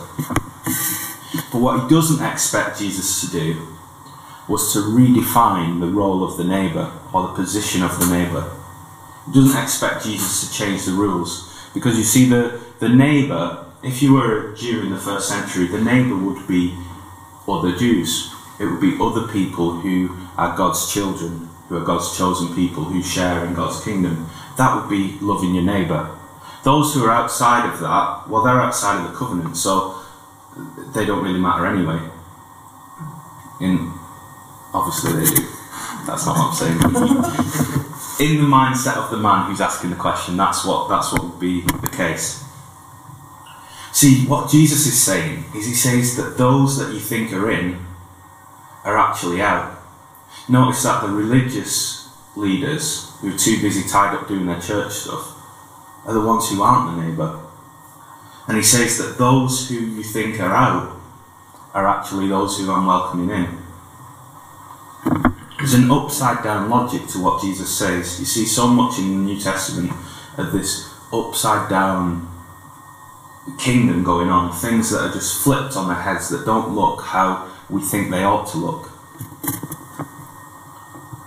But 1.52 1.62
what 1.62 1.82
he 1.82 1.90
doesn't 1.90 2.24
expect 2.26 2.80
Jesus 2.80 3.22
to 3.22 3.32
do 3.32 3.68
was 4.48 4.74
to 4.74 4.80
redefine 4.80 5.80
the 5.80 5.88
role 5.88 6.24
of 6.24 6.38
the 6.38 6.44
neighbour 6.44 6.92
or 7.14 7.28
the 7.28 7.34
position 7.34 7.84
of 7.84 8.00
the 8.00 8.06
neighbour. 8.08 8.52
He 9.26 9.34
doesn't 9.34 9.62
expect 9.62 10.04
Jesus 10.04 10.48
to 10.48 10.54
change 10.54 10.86
the 10.86 10.92
rules 10.92 11.53
because 11.74 11.98
you 11.98 12.04
see, 12.04 12.26
the, 12.26 12.62
the 12.80 12.90
neighbour, 12.90 13.66
if 13.84 14.02
you 14.02 14.14
were 14.14 14.54
a 14.54 14.58
Jew 14.58 14.82
in 14.82 14.92
the 14.92 14.98
first 14.98 15.28
century, 15.28 15.68
the 15.68 15.82
neighbour 15.82 16.16
would 16.16 16.48
be 16.48 16.78
other 17.48 17.76
Jews. 17.76 18.32
It 18.60 18.66
would 18.66 18.82
be 18.82 18.98
other 19.02 19.28
people 19.28 19.80
who 19.80 20.16
are 20.38 20.56
God's 20.56 20.92
children, 20.92 21.50
who 21.68 21.78
are 21.78 21.86
God's 21.86 22.18
chosen 22.18 22.54
people, 22.56 22.84
who 22.86 23.02
share 23.02 23.46
in 23.46 23.54
God's 23.54 23.84
kingdom. 23.84 24.30
That 24.58 24.76
would 24.76 24.90
be 24.90 25.18
loving 25.20 25.56
your 25.56 25.64
neighbour. 25.64 26.18
Those 26.64 26.94
who 26.94 27.04
are 27.06 27.12
outside 27.12 27.70
of 27.70 27.80
that, 27.80 28.30
well, 28.30 28.44
they're 28.44 28.62
outside 28.62 29.04
of 29.04 29.12
the 29.12 29.18
covenant, 29.18 29.58
so 29.58 30.00
they 30.94 31.06
don't 31.06 31.24
really 31.24 31.40
matter 31.40 31.66
anyway. 31.66 32.00
In 33.60 33.92
obviously 34.74 35.14
they 35.14 35.36
do. 35.36 35.48
That's 36.06 36.26
not 36.26 36.38
what 36.38 36.50
I'm 36.50 37.74
saying. 37.74 37.90
In 38.20 38.38
the 38.38 38.44
mindset 38.44 38.96
of 38.96 39.10
the 39.10 39.18
man 39.18 39.50
who's 39.50 39.60
asking 39.60 39.90
the 39.90 39.96
question, 39.96 40.38
that's 40.38 40.64
what 40.64 40.88
that's 40.88 41.12
what 41.12 41.24
would 41.24 41.40
be 41.40 41.62
the 41.62 41.88
case. 41.88 42.44
See, 43.92 44.26
what 44.28 44.50
Jesus 44.50 44.86
is 44.86 45.02
saying 45.02 45.46
is 45.56 45.66
he 45.66 45.74
says 45.74 46.16
that 46.18 46.38
those 46.38 46.78
that 46.78 46.94
you 46.94 47.00
think 47.00 47.34
are 47.34 47.50
in 47.50 47.84
are 48.84 48.98
actually 48.98 49.42
out. 49.42 49.80
Notice 50.48 50.84
that 50.84 51.02
the 51.02 51.10
religious 51.10 52.10
leaders 52.36 53.12
who 53.22 53.34
are 53.34 53.38
too 53.38 53.62
busy 53.62 53.88
tied 53.88 54.16
up 54.16 54.28
doing 54.28 54.46
their 54.46 54.60
church 54.60 54.94
stuff 54.94 55.36
are 56.06 56.14
the 56.14 56.22
ones 56.22 56.50
who 56.50 56.62
aren't 56.62 56.96
the 56.96 57.04
neighbour. 57.04 57.40
And 58.48 58.58
he 58.58 58.64
says 58.64 58.98
that 58.98 59.18
those 59.18 59.70
who 59.70 59.76
you 59.76 60.04
think 60.04 60.40
are 60.40 60.54
out 60.54 61.00
are 61.74 61.88
actually 61.88 62.28
those 62.28 62.60
who 62.60 62.72
I'm 62.72 62.86
welcoming 62.86 63.30
in. 63.30 65.33
There's 65.64 65.76
an 65.76 65.90
upside 65.92 66.44
down 66.44 66.70
logic 66.70 67.08
to 67.14 67.24
what 67.24 67.42
Jesus 67.42 67.74
says. 67.74 68.20
You 68.20 68.26
see 68.26 68.46
so 68.46 68.68
much 68.68 69.00
in 69.00 69.12
the 69.12 69.32
New 69.34 69.40
Testament 69.40 69.94
of 70.38 70.52
this 70.52 70.94
upside 71.14 71.70
down 71.70 72.28
kingdom 73.58 74.04
going 74.04 74.28
on, 74.28 74.52
things 74.52 74.90
that 74.90 75.00
are 75.00 75.14
just 75.14 75.42
flipped 75.42 75.78
on 75.78 75.88
their 75.88 76.02
heads 76.02 76.28
that 76.32 76.46
don't 76.46 76.76
look 76.76 77.04
how 77.04 77.50
we 77.70 77.82
think 77.82 78.12
they 78.12 78.26
ought 78.26 78.46
to 78.48 78.58
look. 78.58 78.90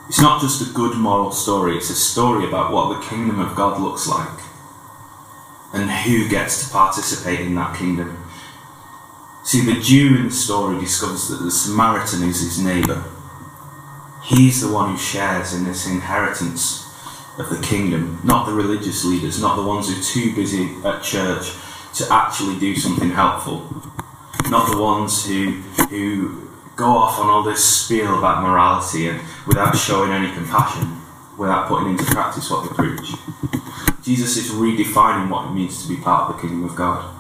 It's 0.07 0.21
not 0.21 0.43
just 0.43 0.61
a 0.61 0.75
good 0.75 0.99
moral 0.99 1.33
story, 1.33 1.75
it's 1.79 1.89
a 1.89 1.95
story 1.95 2.47
about 2.47 2.73
what 2.73 2.95
the 2.95 3.09
kingdom 3.09 3.41
of 3.41 3.57
God 3.57 3.81
looks 3.81 4.07
like 4.07 4.39
and 5.73 5.91
who 5.91 6.29
gets 6.29 6.63
to 6.67 6.71
participate 6.71 7.41
in 7.41 7.55
that 7.55 7.75
kingdom. 7.79 8.23
See, 9.45 9.65
the 9.65 9.81
Jew 9.81 10.17
in 10.19 10.25
the 10.27 10.31
story 10.31 10.79
discovers 10.79 11.29
that 11.29 11.43
the 11.43 11.51
Samaritan 11.51 12.23
is 12.25 12.43
his 12.43 12.59
neighbour. 12.59 13.03
He's 14.27 14.61
the 14.61 14.73
one 14.73 14.91
who 14.91 14.99
shares 14.99 15.55
in 15.55 15.63
this 15.65 15.87
inheritance 15.87 16.85
of 17.39 17.49
the 17.49 17.61
kingdom, 17.65 18.19
not 18.25 18.47
the 18.47 18.53
religious 18.53 19.05
leaders, 19.05 19.41
not 19.41 19.55
the 19.55 19.63
ones 19.63 19.89
who 19.89 20.01
are 20.01 20.03
too 20.03 20.35
busy 20.35 20.75
at 20.85 21.01
church 21.05 21.53
to 21.95 22.13
actually 22.13 22.59
do 22.59 22.75
something 22.75 23.11
helpful, 23.11 23.71
not 24.51 24.69
the 24.71 24.79
ones 24.83 25.25
who 25.27 25.63
who 25.91 26.51
go 26.75 26.87
off 26.87 27.21
on 27.21 27.31
all 27.31 27.45
this 27.45 27.65
spiel 27.65 28.19
about 28.19 28.43
morality 28.43 29.09
and 29.09 29.21
without 29.47 29.77
showing 29.77 30.11
any 30.11 30.33
compassion, 30.33 31.01
without 31.39 31.69
putting 31.69 31.91
into 31.91 32.05
practice 32.07 32.51
what 32.51 32.69
they 32.69 32.75
preach. 32.75 33.13
Jesus 34.03 34.37
is 34.37 34.51
redefining 34.51 35.31
what 35.31 35.47
it 35.47 35.55
means 35.55 35.83
to 35.83 35.89
be 35.89 36.03
part 36.03 36.29
of 36.29 36.37
the 36.37 36.43
kingdom 36.43 36.65
of 36.65 36.75
God, 36.75 37.15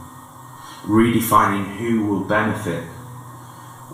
redefining 0.84 1.76
who 1.76 2.06
will 2.06 2.24
benefit 2.24 2.82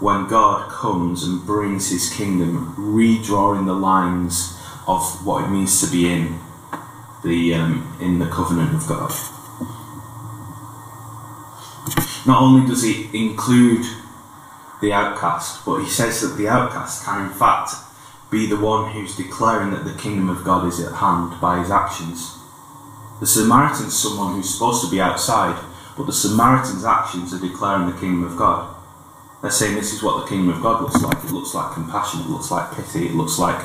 when 0.02 0.26
God 0.26 0.68
comes 0.68 1.22
and 1.22 1.46
brings 1.46 1.90
his 1.90 2.12
kingdom, 2.12 2.74
redrawing 2.76 3.66
the 3.66 3.72
lines 3.72 4.58
of 4.88 5.24
what 5.24 5.44
it 5.44 5.48
means 5.48 5.80
to 5.80 5.90
be 5.92 6.12
in 6.12 6.40
the 7.22 7.54
um, 7.54 7.96
in 8.00 8.18
the 8.18 8.26
covenant 8.26 8.74
of 8.74 8.88
God. 8.88 9.12
Not 12.26 12.42
only 12.42 12.66
does 12.66 12.82
he 12.82 13.08
include 13.14 13.86
the 14.80 14.92
outcast, 14.92 15.64
but 15.64 15.78
he 15.78 15.88
says 15.88 16.20
that 16.20 16.36
the 16.36 16.48
outcast 16.48 17.04
can 17.04 17.26
in 17.26 17.32
fact 17.32 17.70
be 18.28 18.46
the 18.46 18.58
one 18.58 18.90
who's 18.90 19.16
declaring 19.16 19.70
that 19.70 19.84
the 19.84 19.94
kingdom 19.94 20.28
of 20.28 20.42
God 20.42 20.66
is 20.66 20.80
at 20.80 20.94
hand 20.94 21.40
by 21.40 21.60
his 21.60 21.70
actions. 21.70 22.38
The 23.20 23.26
Samaritan's 23.26 23.96
someone 23.96 24.34
who's 24.34 24.52
supposed 24.52 24.84
to 24.84 24.90
be 24.90 25.00
outside, 25.00 25.62
but 25.96 26.06
the 26.06 26.12
Samaritan's 26.12 26.84
actions 26.84 27.32
are 27.32 27.38
declaring 27.38 27.86
the 27.86 28.00
kingdom 28.00 28.24
of 28.24 28.36
God. 28.36 28.81
They're 29.42 29.50
saying 29.50 29.74
this 29.74 29.92
is 29.92 30.04
what 30.04 30.22
the 30.22 30.28
kingdom 30.28 30.54
of 30.54 30.62
God 30.62 30.82
looks 30.82 31.02
like. 31.02 31.24
It 31.24 31.32
looks 31.32 31.52
like 31.52 31.74
compassion, 31.74 32.20
it 32.20 32.28
looks 32.28 32.52
like 32.52 32.70
pity, 32.76 33.06
it 33.06 33.14
looks 33.14 33.40
like 33.40 33.60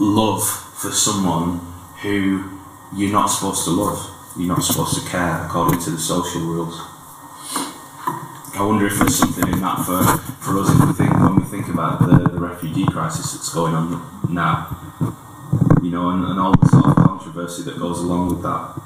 love 0.00 0.44
for 0.44 0.90
someone 0.90 1.60
who 2.02 2.58
you're 2.96 3.12
not 3.12 3.26
supposed 3.26 3.64
to 3.64 3.70
love. 3.70 4.10
You're 4.36 4.48
not 4.48 4.62
supposed 4.62 5.00
to 5.00 5.08
care 5.08 5.44
according 5.44 5.80
to 5.82 5.90
the 5.90 5.98
social 5.98 6.40
rules. 6.40 6.76
I 8.54 8.62
wonder 8.62 8.88
if 8.88 8.98
there's 8.98 9.14
something 9.14 9.52
in 9.52 9.60
that 9.60 9.84
for, 9.84 10.02
for 10.42 10.58
us 10.58 10.70
if 10.70 10.84
we 10.84 10.92
think, 10.92 11.12
when 11.14 11.36
we 11.36 11.44
think 11.44 11.68
about 11.68 12.00
the, 12.00 12.28
the 12.28 12.40
refugee 12.40 12.86
crisis 12.86 13.32
that's 13.32 13.54
going 13.54 13.74
on 13.74 14.02
now. 14.28 14.76
You 15.80 15.90
know, 15.90 16.10
and, 16.10 16.24
and 16.24 16.40
all 16.40 16.54
the 16.56 16.68
sort 16.68 16.86
of 16.86 16.96
controversy 16.96 17.62
that 17.62 17.78
goes 17.78 18.00
along 18.00 18.30
with 18.30 18.42
that. 18.42 18.82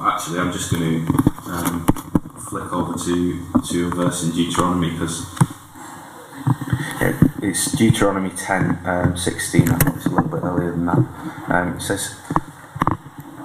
Actually, 0.00 0.38
I'm 0.38 0.52
just 0.52 0.70
going 0.70 1.06
to 1.06 1.12
um, 1.50 1.86
flick 2.48 2.72
over 2.72 2.96
to, 2.96 3.44
to 3.68 3.86
a 3.88 3.90
verse 3.90 4.22
in 4.22 4.30
Deuteronomy 4.30 4.90
because 4.90 5.26
it's 7.42 7.72
Deuteronomy 7.72 8.30
10 8.30 8.86
um, 8.86 9.16
16, 9.16 9.68
I 9.68 9.78
think 9.78 9.96
it's 9.96 10.06
a 10.06 10.10
little 10.10 10.28
bit 10.28 10.44
earlier 10.44 10.70
than 10.70 10.86
that. 10.86 10.98
Um, 11.48 11.76
it 11.76 11.80
says, 11.80 12.20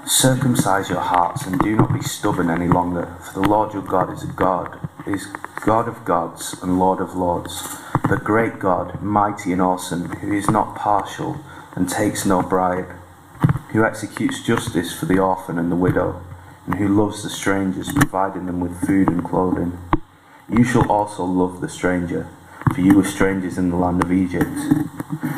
Circumcise 0.06 0.90
your 0.90 1.00
hearts 1.00 1.48
and 1.48 1.60
do 1.60 1.76
not 1.76 1.94
be 1.94 2.02
stubborn 2.02 2.52
any 2.52 2.68
longer, 2.68 3.16
for 3.22 3.42
the 3.42 3.48
Lord 3.48 3.74
your 3.74 3.82
God 3.82 4.14
is 4.14 4.24
a 4.24 4.28
God, 4.28 4.78
is 5.08 5.26
God 5.66 5.88
of 5.88 6.06
gods 6.06 6.56
and 6.62 6.78
Lord 6.78 7.00
of 7.02 7.16
lords, 7.16 7.80
the 8.08 8.18
great 8.18 8.60
God, 8.60 9.02
mighty 9.02 9.52
and 9.52 9.62
awesome, 9.62 10.10
who 10.18 10.32
is 10.32 10.50
not 10.50 10.76
partial 10.76 11.40
and 11.76 11.90
takes 11.90 12.26
no 12.26 12.44
bribe, 12.44 12.90
who 13.72 13.84
executes 13.84 14.44
justice 14.44 14.94
for 14.94 15.06
the 15.06 15.18
orphan 15.18 15.58
and 15.58 15.72
the 15.72 15.76
widow 15.76 16.22
and 16.66 16.76
who 16.76 16.88
loves 16.88 17.24
the 17.24 17.30
strangers, 17.30 17.92
providing 17.92 18.46
them 18.46 18.60
with 18.60 18.86
food 18.86 19.08
and 19.08 19.24
clothing. 19.24 19.78
You 20.50 20.64
shall 20.64 20.90
also 20.92 21.24
love 21.24 21.62
the 21.62 21.70
stranger, 21.70 22.28
for 22.74 22.82
you 22.82 22.96
were 22.96 23.06
strangers 23.06 23.58
in 23.58 23.70
the 23.70 23.78
land 23.78 24.04
of 24.04 24.12
Egypt. 24.12 24.50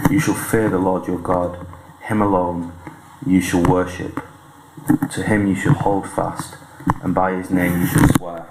You 0.09 0.19
shall 0.19 0.33
fear 0.33 0.69
the 0.69 0.79
Lord 0.79 1.07
your 1.07 1.19
God, 1.19 1.65
him 2.01 2.21
alone 2.21 2.73
you 3.25 3.41
shall 3.41 3.63
worship. 3.63 4.21
To 5.11 5.23
him 5.23 5.47
you 5.47 5.55
shall 5.55 5.73
hold 5.73 6.09
fast, 6.09 6.57
and 7.01 7.15
by 7.15 7.33
his 7.33 7.49
name 7.49 7.81
you 7.81 7.87
shall 7.87 8.07
swear. 8.17 8.49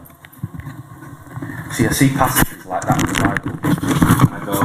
See, 1.72 1.86
I 1.86 1.90
see 1.90 2.08
passages 2.10 2.64
like 2.66 2.82
that 2.82 3.02
in 3.02 3.12
the 3.12 3.20
Bible, 3.22 3.58
and 3.62 4.34
I 4.34 4.44
go, 4.44 4.60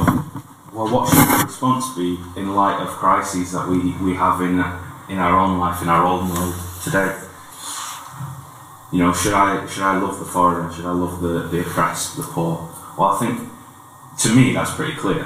well, 0.74 0.94
what 0.94 1.10
should 1.10 1.28
the 1.28 1.44
response 1.46 1.96
be 1.96 2.18
in 2.40 2.56
light 2.56 2.80
of 2.82 2.90
crises 2.90 3.52
that 3.52 3.68
we, 3.68 3.92
we 4.04 4.14
have 4.14 4.42
in, 4.42 4.60
in 5.10 5.18
our 5.18 5.40
own 5.40 5.60
life, 5.60 5.82
in 5.82 5.90
our 5.90 6.06
own 6.06 6.30
world 6.30 6.56
today? 6.84 7.27
You 8.92 9.00
know, 9.00 9.14
should 9.14 9.34
I 9.34 9.66
should 9.68 9.84
I 9.84 9.98
love 9.98 10.18
the 10.20 10.26
foreigner? 10.26 10.72
Should 10.72 10.86
I 10.86 10.92
love 10.92 11.20
the, 11.22 11.48
the 11.50 11.60
oppressed, 11.60 12.16
the 12.16 12.24
poor? 12.24 12.70
Well, 12.98 13.10
I 13.10 13.20
think 13.20 13.50
to 14.20 14.34
me 14.34 14.54
that's 14.54 14.74
pretty 14.74 14.96
clear. 14.96 15.26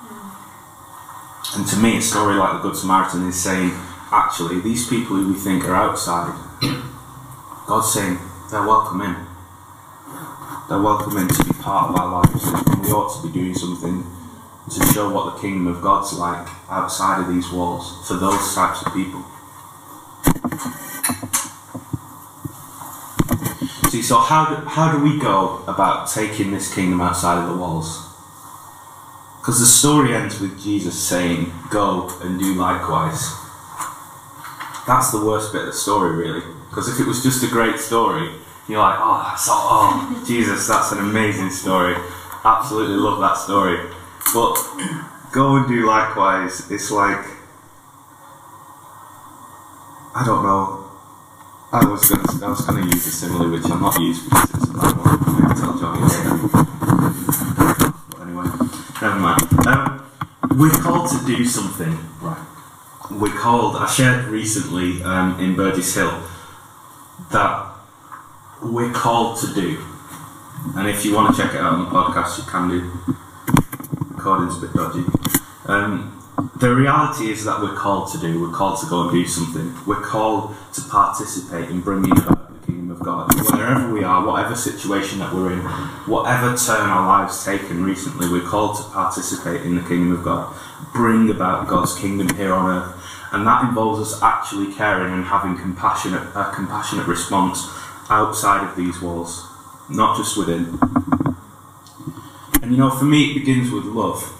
Hmm. 0.00 1.60
And 1.60 1.68
to 1.68 1.76
me, 1.76 1.98
a 1.98 2.00
story 2.00 2.36
like 2.36 2.54
the 2.54 2.68
Good 2.68 2.76
Samaritan 2.76 3.28
is 3.28 3.40
saying, 3.40 3.72
actually, 4.10 4.60
these 4.60 4.88
people 4.88 5.16
who 5.16 5.34
we 5.34 5.38
think 5.38 5.64
are 5.64 5.74
outside, 5.74 6.32
God's 7.66 7.92
saying 7.92 8.18
they're 8.50 8.66
welcome 8.66 9.02
in. 9.02 9.14
They're 10.70 10.80
welcome 10.80 11.18
in 11.18 11.28
to 11.28 11.44
be 11.44 11.52
part 11.60 11.90
of 11.90 11.96
our 11.96 12.22
lives, 12.22 12.44
and 12.46 12.82
we 12.82 12.90
ought 12.92 13.20
to 13.20 13.28
be 13.28 13.32
doing 13.32 13.54
something 13.54 14.06
to 14.70 14.86
show 14.94 15.10
what 15.10 15.34
the 15.34 15.40
kingdom 15.40 15.66
of 15.66 15.82
God's 15.82 16.14
like 16.14 16.48
outside 16.70 17.20
of 17.20 17.28
these 17.28 17.50
walls 17.50 18.08
for 18.08 18.14
those 18.14 18.54
types 18.54 18.80
of 18.86 18.94
people. 18.94 19.22
So 24.00 24.18
how 24.18 24.46
do, 24.46 24.56
how 24.66 24.90
do 24.90 25.04
we 25.04 25.18
go 25.18 25.62
about 25.66 26.08
taking 26.08 26.50
this 26.50 26.72
kingdom 26.72 27.02
outside 27.02 27.42
of 27.42 27.50
the 27.50 27.56
walls? 27.56 28.08
Because 29.40 29.60
the 29.60 29.66
story 29.66 30.14
ends 30.14 30.40
with 30.40 30.62
Jesus 30.62 30.98
saying, 30.98 31.52
Go 31.70 32.08
and 32.22 32.38
do 32.38 32.54
likewise. 32.54 33.34
That's 34.86 35.10
the 35.10 35.22
worst 35.22 35.52
bit 35.52 35.62
of 35.62 35.66
the 35.66 35.72
story, 35.74 36.16
really. 36.16 36.42
Because 36.70 36.88
if 36.88 37.00
it 37.00 37.06
was 37.06 37.22
just 37.22 37.42
a 37.42 37.48
great 37.48 37.78
story, 37.78 38.30
you're 38.68 38.78
like, 38.78 38.98
Oh, 38.98 39.26
that's 39.28 39.46
oh, 39.50 40.24
Jesus, 40.26 40.68
that's 40.68 40.92
an 40.92 41.00
amazing 41.00 41.50
story. 41.50 41.96
Absolutely 42.44 42.96
love 42.96 43.20
that 43.20 43.36
story. 43.36 43.90
But 44.32 44.54
go 45.32 45.56
and 45.56 45.68
do 45.68 45.86
likewise. 45.86 46.70
It's 46.70 46.90
like, 46.90 47.26
I 50.14 50.22
don't 50.24 50.44
know. 50.44 50.81
I 51.74 51.86
was 51.86 52.06
going 52.06 52.22
to, 52.22 52.44
I 52.44 52.48
was 52.50 52.60
going 52.66 52.82
to 52.82 52.94
use 52.94 53.06
a 53.06 53.10
simile 53.10 53.50
which 53.50 53.64
I'm 53.64 53.80
not 53.80 53.98
used 53.98 54.28
because 54.28 54.50
it's 54.54 54.68
a 54.68 54.74
bad 54.74 54.92
one. 54.92 55.18
To 55.48 55.60
tell 55.60 55.78
Johnny 55.78 56.02
later. 56.02 56.36
But 58.10 58.20
anyway, 58.20 58.44
never 59.00 59.18
mind. 59.18 59.66
Um, 59.66 60.04
we're 60.58 60.70
called 60.70 61.08
to 61.12 61.24
do 61.24 61.46
something, 61.46 61.98
right? 62.20 62.46
We're 63.10 63.32
called. 63.38 63.76
I 63.76 63.86
shared 63.86 64.26
recently 64.26 65.02
um, 65.02 65.40
in 65.40 65.56
Burgess 65.56 65.94
Hill 65.94 66.22
that 67.30 67.72
we're 68.62 68.92
called 68.92 69.38
to 69.40 69.54
do, 69.54 69.82
and 70.76 70.86
if 70.90 71.06
you 71.06 71.14
want 71.14 71.34
to 71.34 71.42
check 71.42 71.54
it 71.54 71.60
out 71.62 71.72
on 71.72 71.84
the 71.86 71.90
podcast, 71.90 72.36
you 72.36 72.44
can 72.44 72.68
do. 72.68 73.14
Recording's 74.14 74.58
a 74.58 74.60
bit 74.60 74.74
dodgy. 74.74 75.04
Um, 75.64 76.21
the 76.56 76.74
reality 76.74 77.30
is 77.30 77.44
that 77.44 77.60
we're 77.60 77.76
called 77.76 78.10
to 78.12 78.18
do, 78.18 78.40
we're 78.40 78.52
called 78.52 78.80
to 78.80 78.86
go 78.86 79.02
and 79.02 79.12
do 79.12 79.26
something. 79.26 79.74
We're 79.86 80.00
called 80.00 80.54
to 80.74 80.82
participate 80.82 81.68
in 81.70 81.80
bringing 81.80 82.12
about 82.12 82.60
the 82.60 82.66
kingdom 82.66 82.90
of 82.90 83.00
God. 83.00 83.32
Wherever 83.52 83.92
we 83.92 84.02
are, 84.02 84.26
whatever 84.26 84.54
situation 84.54 85.18
that 85.18 85.32
we're 85.32 85.52
in, 85.52 85.60
whatever 86.08 86.56
turn 86.56 86.88
our 86.88 87.06
lives 87.06 87.44
taken 87.44 87.84
recently, 87.84 88.28
we're 88.28 88.48
called 88.48 88.76
to 88.78 88.82
participate 88.84 89.62
in 89.62 89.76
the 89.76 89.82
kingdom 89.82 90.12
of 90.12 90.24
God, 90.24 90.54
bring 90.92 91.30
about 91.30 91.68
God's 91.68 91.98
kingdom 91.98 92.34
here 92.36 92.54
on 92.54 92.78
earth. 92.78 92.96
And 93.32 93.46
that 93.46 93.64
involves 93.64 94.00
us 94.00 94.22
actually 94.22 94.74
caring 94.74 95.12
and 95.12 95.24
having 95.24 95.56
compassionate, 95.56 96.22
a 96.34 96.50
compassionate 96.54 97.06
response 97.06 97.66
outside 98.10 98.68
of 98.68 98.76
these 98.76 99.00
walls, 99.00 99.46
not 99.88 100.16
just 100.16 100.36
within. 100.36 100.78
And 102.62 102.72
you 102.72 102.78
know, 102.78 102.90
for 102.90 103.04
me, 103.04 103.30
it 103.30 103.34
begins 103.34 103.70
with 103.70 103.84
love 103.84 104.38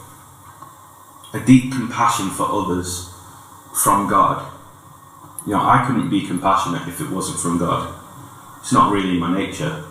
a 1.33 1.41
deep 1.41 1.73
compassion 1.73 2.31
for 2.31 2.47
others 2.51 3.13
from 3.83 4.09
God. 4.09 4.51
You 5.47 5.53
know, 5.53 5.61
I 5.61 5.85
couldn't 5.87 6.11
be 6.11 6.27
compassionate 6.27 6.87
if 6.87 7.01
it 7.01 7.11
wasn't 7.11 7.41
from 7.41 7.59
God. 7.59 7.99
It's 8.61 8.73
not 8.73 8.93
really 8.93 9.19
my 9.19 9.37
nature. 9.37 9.85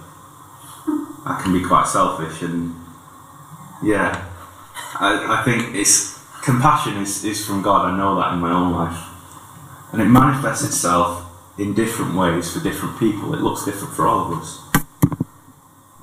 I 1.25 1.39
can 1.41 1.53
be 1.53 1.63
quite 1.63 1.87
selfish, 1.87 2.41
and 2.41 2.73
yeah, 3.83 4.27
I, 4.99 5.39
I 5.39 5.43
think 5.43 5.75
it's 5.75 6.19
compassion 6.41 6.97
is, 6.97 7.23
is 7.23 7.45
from 7.45 7.61
God. 7.61 7.85
I 7.85 7.97
know 7.97 8.15
that 8.15 8.33
in 8.33 8.39
my 8.39 8.51
own 8.51 8.71
life, 8.71 8.97
and 9.91 10.01
it 10.01 10.05
manifests 10.05 10.65
itself 10.65 11.25
in 11.59 11.73
different 11.73 12.15
ways 12.15 12.51
for 12.51 12.63
different 12.63 12.97
people. 12.97 13.33
It 13.33 13.41
looks 13.41 13.65
different 13.65 13.93
for 13.93 14.07
all 14.07 14.31
of 14.31 14.39
us. 14.39 14.59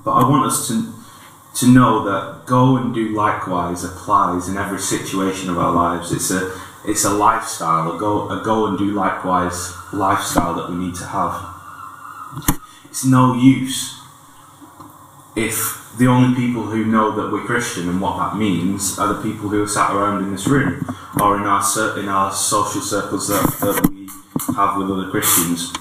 But 0.05 0.11
I 0.11 0.29
want 0.29 0.45
us 0.45 0.67
to 0.69 0.98
to 1.55 1.67
know 1.67 2.03
that 2.05 2.45
go 2.45 2.77
and 2.77 2.93
do 2.93 3.09
likewise 3.09 3.83
applies 3.83 4.47
in 4.47 4.57
every 4.57 4.79
situation 4.79 5.49
of 5.49 5.57
our 5.57 5.71
lives. 5.71 6.11
It's 6.11 6.31
a 6.31 6.51
it's 6.85 7.03
a 7.03 7.09
lifestyle, 7.09 7.95
a 7.95 7.99
go 7.99 8.29
a 8.29 8.43
go 8.43 8.67
and 8.67 8.77
do 8.77 8.91
likewise 8.91 9.73
lifestyle 9.93 10.53
that 10.55 10.69
we 10.69 10.75
need 10.75 10.95
to 10.95 11.05
have. 11.05 11.55
It's 12.85 13.05
no 13.05 13.35
use 13.35 13.99
if 15.35 15.93
the 15.97 16.07
only 16.07 16.35
people 16.35 16.63
who 16.63 16.85
know 16.85 17.11
that 17.15 17.31
we're 17.31 17.45
Christian 17.45 17.89
and 17.89 18.01
what 18.01 18.17
that 18.17 18.37
means 18.37 18.97
are 18.97 19.13
the 19.13 19.21
people 19.21 19.49
who 19.49 19.63
are 19.63 19.67
sat 19.67 19.91
around 19.91 20.23
in 20.23 20.31
this 20.31 20.47
room 20.47 20.85
or 21.19 21.37
in 21.37 21.43
our 21.43 21.63
in 21.99 22.07
our 22.07 22.31
social 22.31 22.81
circles 22.81 23.27
that, 23.27 23.43
that 23.59 23.89
we 23.89 24.07
have 24.55 24.77
with 24.77 24.89
other 24.89 25.09
Christians 25.09 25.73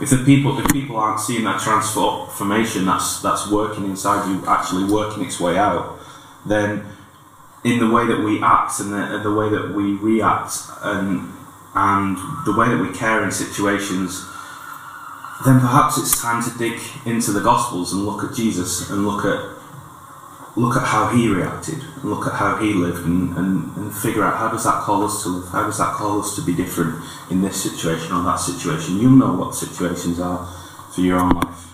if 0.00 0.10
the 0.10 0.18
people 0.18 0.58
if 0.58 0.66
people 0.72 0.96
aren't 0.96 1.20
seeing 1.20 1.44
that 1.44 1.60
transformation 1.60 2.84
that's 2.84 3.20
that's 3.20 3.50
working 3.50 3.84
inside 3.84 4.28
you 4.28 4.44
actually 4.46 4.84
working 4.92 5.24
its 5.24 5.38
way 5.38 5.56
out 5.56 5.98
then 6.46 6.84
in 7.64 7.78
the 7.78 7.88
way 7.88 8.06
that 8.06 8.20
we 8.20 8.42
act 8.42 8.80
and 8.80 8.92
the, 8.92 9.20
the 9.22 9.32
way 9.32 9.48
that 9.48 9.72
we 9.74 9.94
react 9.94 10.52
and 10.82 11.32
and 11.74 12.16
the 12.44 12.54
way 12.56 12.68
that 12.68 12.78
we 12.78 12.92
care 12.96 13.22
in 13.24 13.30
situations 13.30 14.24
then 15.44 15.60
perhaps 15.60 15.98
it's 15.98 16.20
time 16.20 16.42
to 16.42 16.56
dig 16.58 16.80
into 17.06 17.32
the 17.32 17.40
gospels 17.40 17.92
and 17.92 18.04
look 18.04 18.24
at 18.24 18.34
Jesus 18.34 18.90
and 18.90 19.06
look 19.06 19.24
at 19.24 19.53
look 20.56 20.76
at 20.76 20.86
how 20.86 21.08
he 21.08 21.28
reacted 21.28 21.80
and 21.80 22.04
look 22.04 22.26
at 22.26 22.34
how 22.34 22.56
he 22.58 22.72
lived 22.72 23.04
and, 23.04 23.36
and, 23.36 23.76
and 23.76 23.94
figure 23.94 24.22
out 24.22 24.36
how 24.36 24.48
does 24.48 24.64
that 24.64 24.82
call 24.82 25.02
us 25.02 25.22
to 25.22 25.28
live? 25.28 25.48
How 25.48 25.64
does 25.64 25.78
that 25.78 25.94
call 25.94 26.20
us 26.20 26.36
to 26.36 26.42
be 26.42 26.54
different 26.54 27.02
in 27.30 27.42
this 27.42 27.60
situation 27.60 28.12
or 28.12 28.22
that 28.24 28.36
situation? 28.36 28.98
You 28.98 29.10
know 29.10 29.34
what 29.34 29.54
situations 29.54 30.20
are 30.20 30.46
for 30.94 31.00
your 31.00 31.18
own 31.18 31.30
life. 31.30 31.70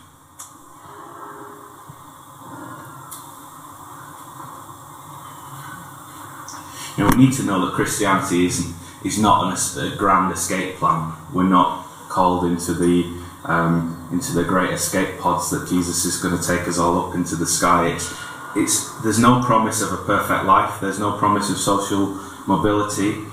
You 6.97 7.05
know, 7.05 7.11
we 7.17 7.27
need 7.27 7.35
to 7.35 7.43
know 7.43 7.67
that 7.67 7.75
Christianity 7.75 8.47
is, 8.47 8.75
is 9.05 9.19
not 9.19 9.53
an, 9.53 9.93
a 9.93 9.97
grand 9.97 10.33
escape 10.33 10.77
plan. 10.77 11.13
We're 11.33 11.45
not 11.45 11.87
called 12.09 12.45
into 12.45 12.75
the 12.75 13.21
um, 13.45 14.09
into 14.13 14.33
the 14.33 14.45
great 14.45 14.71
escape 14.71 15.19
pods 15.19 15.51
that 15.51 15.67
Jesus 15.67 16.05
is 16.05 16.19
going 16.19 16.39
to 16.39 16.47
take 16.47 16.69
us 16.69 16.79
all 16.79 17.09
up 17.09 17.15
into 17.15 17.37
the 17.37 17.47
sky. 17.47 17.89
It's, 17.89 18.13
it's 18.57 19.01
there's 19.03 19.19
no 19.19 19.43
promise 19.43 19.81
of 19.83 19.93
a 19.93 19.97
perfect 19.99 20.45
life. 20.45 20.81
There's 20.81 20.99
no 20.99 21.17
promise 21.17 21.51
of 21.51 21.59
social 21.59 22.19
mobility. 22.47 23.25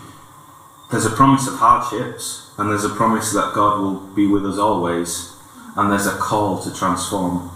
There's 0.91 1.05
a 1.05 1.09
promise 1.09 1.47
of 1.47 1.55
hardships, 1.55 2.51
and 2.57 2.69
there's 2.69 2.85
a 2.85 2.89
promise 2.89 3.33
that 3.33 3.53
God 3.53 3.81
will 3.81 3.99
be 4.15 4.27
with 4.27 4.45
us 4.45 4.57
always. 4.57 5.33
And 5.75 5.91
there's 5.91 6.07
a 6.07 6.17
call 6.17 6.61
to 6.63 6.73
transform 6.73 7.51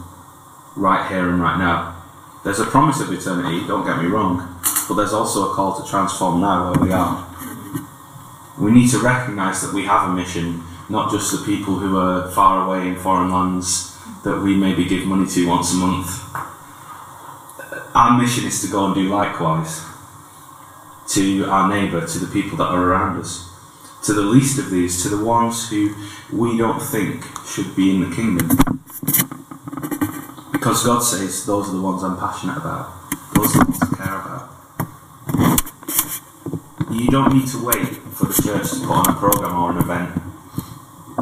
right 0.75 1.07
here 1.09 1.29
and 1.29 1.41
right 1.41 1.57
now. 1.57 1.97
There's 2.43 2.59
a 2.59 2.65
promise 2.65 2.99
of 2.99 3.11
eternity. 3.11 3.65
Don't 3.67 3.85
get 3.85 4.01
me 4.01 4.05
wrong, 4.05 4.59
but 4.87 4.95
there's 4.95 5.13
also 5.13 5.51
a 5.51 5.55
call 5.55 5.79
to 5.81 5.89
transform 5.89 6.41
now 6.41 6.71
where 6.71 6.87
we 6.87 6.93
are. 6.93 7.27
We 8.59 8.71
need 8.71 8.89
to 8.91 8.99
recognise 8.99 9.61
that 9.61 9.73
we 9.73 9.85
have 9.85 10.09
a 10.09 10.13
mission, 10.13 10.63
not 10.89 11.11
just 11.11 11.31
the 11.31 11.43
people 11.45 11.79
who 11.79 11.97
are 11.97 12.29
far 12.29 12.67
away 12.67 12.87
in 12.87 12.95
foreign 12.95 13.31
lands 13.31 13.97
that 14.23 14.39
we 14.39 14.55
maybe 14.55 14.85
give 14.85 15.05
money 15.05 15.27
to 15.27 15.47
once 15.47 15.73
a 15.73 15.77
month 15.77 16.50
our 17.93 18.17
mission 18.17 18.45
is 18.45 18.61
to 18.61 18.67
go 18.71 18.85
and 18.85 18.95
do 18.95 19.09
likewise 19.09 19.83
to 21.09 21.45
our 21.45 21.67
neighbour, 21.67 22.07
to 22.07 22.19
the 22.19 22.27
people 22.27 22.57
that 22.57 22.67
are 22.67 22.81
around 22.81 23.19
us, 23.19 23.49
to 24.05 24.13
the 24.13 24.21
least 24.21 24.57
of 24.59 24.69
these, 24.69 25.03
to 25.03 25.09
the 25.09 25.23
ones 25.23 25.69
who 25.69 25.93
we 26.31 26.57
don't 26.57 26.79
think 26.79 27.25
should 27.45 27.75
be 27.75 27.95
in 27.95 28.09
the 28.09 28.15
kingdom. 28.15 28.47
Because 30.51 30.85
God 30.85 30.99
says 30.99 31.45
those 31.45 31.69
are 31.69 31.73
the 31.73 31.81
ones 31.81 32.03
I'm 32.03 32.17
passionate 32.17 32.57
about, 32.57 32.93
those 33.35 33.55
are 33.55 33.65
the 33.65 33.71
ones 33.71 33.81
I 33.81 33.95
care 33.97 34.21
about. 34.21 34.47
You 36.91 37.09
don't 37.09 37.33
need 37.33 37.47
to 37.49 37.65
wait 37.65 37.87
for 37.87 38.27
the 38.27 38.41
church 38.41 38.71
to 38.71 38.79
put 38.79 38.91
on 38.91 39.09
a 39.09 39.17
program 39.17 39.55
or 39.55 39.71
an 39.71 39.77
event. 39.79 40.21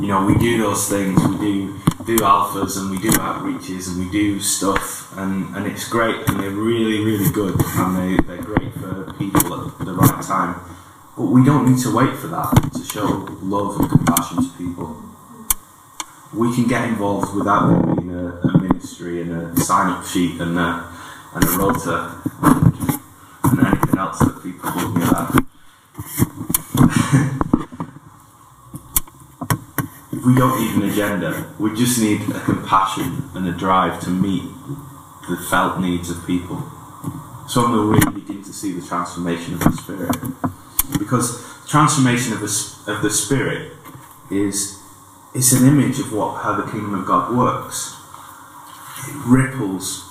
You 0.02 0.08
know, 0.08 0.26
we 0.26 0.36
do 0.36 0.58
those 0.60 0.88
things, 0.88 1.20
we 1.26 1.38
do 1.38 1.80
do 2.18 2.24
alphas 2.24 2.76
and 2.78 2.90
we 2.90 2.98
do 2.98 3.12
outreaches 3.12 3.88
and 3.88 4.00
we 4.04 4.12
do 4.12 4.40
stuff 4.40 5.16
and, 5.18 5.56
and 5.56 5.68
it's 5.68 5.88
great 5.88 6.28
and 6.28 6.40
they're 6.40 6.50
really, 6.50 7.04
really 7.06 7.30
good 7.32 7.54
and 7.76 7.96
they, 7.96 8.18
they're 8.24 8.42
great 8.42 8.74
for 8.74 9.14
people 9.14 9.70
at 9.70 9.86
the 9.86 9.94
right 9.94 10.24
time. 10.24 10.60
But 11.16 11.26
we 11.26 11.46
don't 11.46 11.70
need 11.70 11.80
to 11.84 11.94
wait 11.96 12.18
for 12.18 12.26
that 12.28 12.72
to 12.74 12.84
show 12.84 13.28
love 13.44 13.80
and 13.80 13.90
compassion 13.92 14.38
to 14.38 14.50
people. 14.58 15.04
We 16.34 16.56
can 16.56 16.68
get 16.68 16.90
involved 16.90 17.36
without 17.36 17.68
there 17.68 17.96
being 17.96 18.12
a, 18.16 18.40
a 18.40 18.58
ministry 18.58 19.22
and 19.22 19.32
a 19.32 19.62
sign 19.62 19.92
up 19.92 20.04
sheet 20.04 20.42
and 20.42 20.58
a, 20.58 20.92
and 21.36 21.44
a 21.44 21.48
rota 21.58 22.20
and, 22.42 23.60
anything 23.60 24.00
else 24.00 24.18
that 24.18 24.42
people 24.42 24.90
me 24.90 25.04
about. 25.04 25.36
we 30.26 30.36
don't 30.36 30.60
need 30.60 30.84
an 30.84 30.90
agenda. 30.90 31.54
We 31.60 31.76
just 31.76 32.00
need 32.00 32.22
a 32.22 32.40
compassion 32.42 33.30
and 33.34 33.48
a 33.48 33.52
drive 33.52 34.02
to 34.02 34.10
meet 34.10 34.44
the 35.30 35.38
felt 35.50 35.80
needs 35.80 36.10
of 36.10 36.26
people. 36.26 36.64
So 37.48 37.70
we'll 37.70 37.86
really 37.86 38.20
begin 38.20 38.44
to 38.44 38.54
see 38.54 38.74
the 38.74 38.86
transformation 38.86 39.54
of 39.54 39.60
the 39.62 39.72
Spirit. 39.72 40.16
Because 41.00 41.44
transformation 41.68 42.34
of 42.34 42.42
the, 42.42 42.92
of 42.92 43.02
the 43.02 43.10
Spirit 43.10 43.74
is 44.30 44.80
it's 45.34 45.52
an 45.54 45.68
image 45.68 46.00
of 46.00 46.12
what 46.12 46.42
how 46.44 46.56
the 46.56 46.64
kingdom 46.64 46.96
of 46.96 47.06
God 47.06 47.36
works. 47.36 47.96
It 49.08 49.16
ripples. 49.26 50.06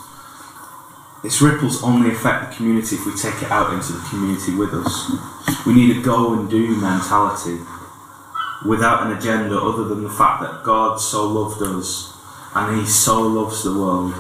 Its 1.25 1.43
ripples 1.43 1.83
only 1.83 2.11
affect 2.13 2.51
the 2.51 2.57
community 2.57 2.97
if 2.97 3.05
we 3.05 3.13
take 3.15 3.43
it 3.43 3.51
out 3.51 3.73
into 3.73 3.93
the 3.93 4.07
community 4.09 4.55
with 4.55 4.73
us. 4.73 5.67
We 5.67 5.75
need 5.75 5.97
a 5.97 6.01
go 6.01 6.35
and 6.35 6.49
do 6.49 6.77
mentality 6.77 7.59
without 8.67 9.07
an 9.07 9.17
agenda 9.17 9.57
other 9.61 9.85
than 9.85 10.03
the 10.03 10.11
fact 10.11 10.43
that 10.43 10.63
God 10.65 11.01
so 11.01 11.27
loved 11.27 11.63
us 11.63 12.17
and 12.55 12.81
He 12.81 12.87
so 12.87 13.21
loves 13.21 13.63
the 13.63 13.73
world 13.73 14.15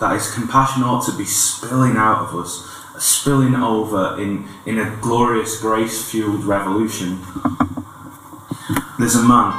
that 0.00 0.14
His 0.14 0.32
compassion 0.32 0.82
ought 0.82 1.04
to 1.06 1.16
be 1.16 1.24
spilling 1.24 1.96
out 1.96 2.28
of 2.28 2.34
us, 2.34 2.84
spilling 2.98 3.54
over 3.54 4.20
in, 4.20 4.48
in 4.66 4.78
a 4.78 4.96
glorious, 5.00 5.60
grace 5.60 6.10
fueled 6.10 6.44
revolution. 6.44 7.20
There's 8.98 9.14
a 9.16 9.22
man. 9.22 9.52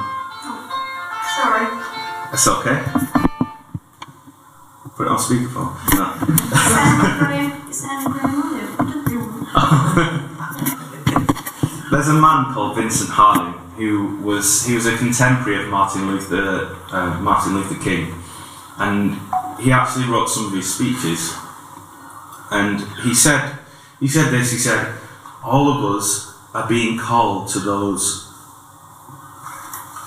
Sorry. 1.36 1.68
It's 2.34 2.48
okay. 2.48 2.82
Put 4.96 5.08
it 5.08 5.12
on 5.12 5.18
speakerphone. 5.18 5.76
No. 5.96 6.06
There's 11.92 12.08
a 12.10 12.14
man 12.14 12.54
called 12.54 12.76
Vincent 12.76 13.10
Harding 13.10 13.65
who 13.76 14.18
was 14.24 14.66
he 14.66 14.74
was 14.76 14.86
a 14.86 14.98
contemporary 14.98 15.64
of 15.64 15.70
Martin 15.70 16.08
Luther 16.08 16.76
uh, 16.92 17.20
Martin 17.22 17.54
Luther 17.54 17.82
King, 17.84 18.14
and 18.78 19.18
he 19.60 19.72
actually 19.72 20.06
wrote 20.06 20.28
some 20.28 20.48
of 20.48 20.54
his 20.54 20.74
speeches. 20.74 21.34
And 22.52 22.80
he 23.04 23.14
said 23.14 23.60
he 24.00 24.08
said 24.08 24.32
this. 24.32 24.52
He 24.52 24.58
said, 24.58 24.96
"All 25.44 25.70
of 25.70 25.98
us 25.98 26.34
are 26.54 26.68
being 26.68 26.98
called 26.98 27.50
to 27.50 27.60
those." 27.60 28.24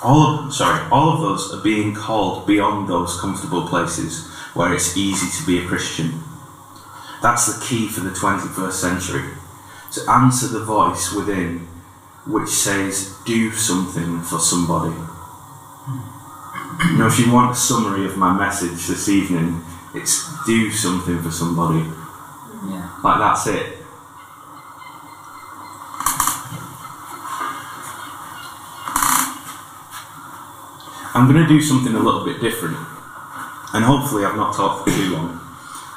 All 0.01 0.45
of 0.45 0.53
sorry, 0.53 0.89
all 0.91 1.09
of 1.13 1.23
us 1.31 1.53
are 1.53 1.61
being 1.61 1.93
called 1.93 2.47
beyond 2.47 2.87
those 2.87 3.19
comfortable 3.19 3.67
places 3.67 4.27
where 4.53 4.73
it's 4.73 4.95
easy 4.95 5.27
to 5.37 5.45
be 5.45 5.63
a 5.63 5.67
Christian. 5.67 6.23
That's 7.21 7.53
the 7.53 7.65
key 7.65 7.89
for 7.89 7.99
the 7.99 8.11
21st 8.11 8.71
century. 8.71 9.29
To 9.93 10.09
answer 10.09 10.47
the 10.47 10.63
voice 10.63 11.11
within 11.11 11.67
which 12.25 12.49
says, 12.49 13.15
do 13.25 13.51
something 13.51 14.21
for 14.21 14.39
somebody. 14.39 14.95
You 16.91 16.97
know, 16.97 17.07
if 17.07 17.19
you 17.19 17.31
want 17.31 17.51
a 17.51 17.55
summary 17.55 18.05
of 18.05 18.17
my 18.17 18.37
message 18.37 18.87
this 18.87 19.09
evening, 19.09 19.61
it's 19.93 20.27
do 20.45 20.71
something 20.71 21.21
for 21.21 21.31
somebody. 21.31 21.79
Yeah. 22.69 22.89
Like, 23.03 23.19
that's 23.19 23.47
it. 23.47 23.77
I'm 31.15 31.29
going 31.29 31.41
to 31.45 31.47
do 31.47 31.61
something 31.61 31.93
a 31.93 31.99
little 31.99 32.23
bit 32.23 32.39
different, 32.39 32.77
and 33.73 33.83
hopefully, 33.83 34.23
I've 34.23 34.37
not 34.37 34.55
talked 34.55 34.87
for 34.87 34.95
too 34.95 35.11
long. 35.11 35.39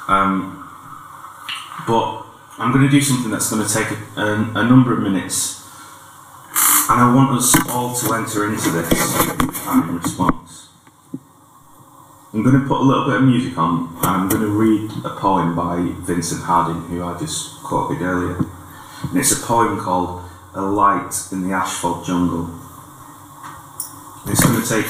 Um, 0.09 0.69
but 1.87 2.25
I'm 2.57 2.73
going 2.73 2.83
to 2.83 2.91
do 2.91 2.99
something 2.99 3.31
that's 3.31 3.49
going 3.49 3.65
to 3.65 3.73
take 3.73 3.87
a, 4.17 4.21
a, 4.21 4.51
a 4.55 4.67
number 4.67 4.91
of 4.91 4.99
minutes 4.99 5.62
and 6.89 6.99
I 6.99 7.15
want 7.15 7.37
us 7.37 7.55
all 7.69 7.95
to 7.95 8.13
enter 8.13 8.51
into 8.51 8.69
this 8.71 8.91
in 9.67 9.95
response. 9.95 10.67
I'm 12.33 12.43
going 12.43 12.59
to 12.59 12.67
put 12.67 12.81
a 12.81 12.83
little 12.83 13.05
bit 13.05 13.15
of 13.15 13.23
music 13.23 13.57
on 13.57 13.95
and 13.97 14.05
I'm 14.05 14.27
going 14.27 14.41
to 14.41 14.49
read 14.49 14.91
a 15.05 15.15
poem 15.15 15.55
by 15.55 15.93
Vincent 16.05 16.43
Harding, 16.43 16.81
who 16.89 17.03
I 17.03 17.17
just 17.17 17.63
quoted 17.63 18.01
earlier. 18.01 18.37
And 18.37 19.17
it's 19.17 19.31
a 19.31 19.45
poem 19.45 19.79
called 19.79 20.23
A 20.55 20.61
Light 20.61 21.13
in 21.31 21.47
the 21.47 21.53
Asphalt 21.53 22.05
Jungle. 22.05 22.49
It's 24.25 24.43
going 24.43 24.61
to 24.61 24.67
take 24.67 24.87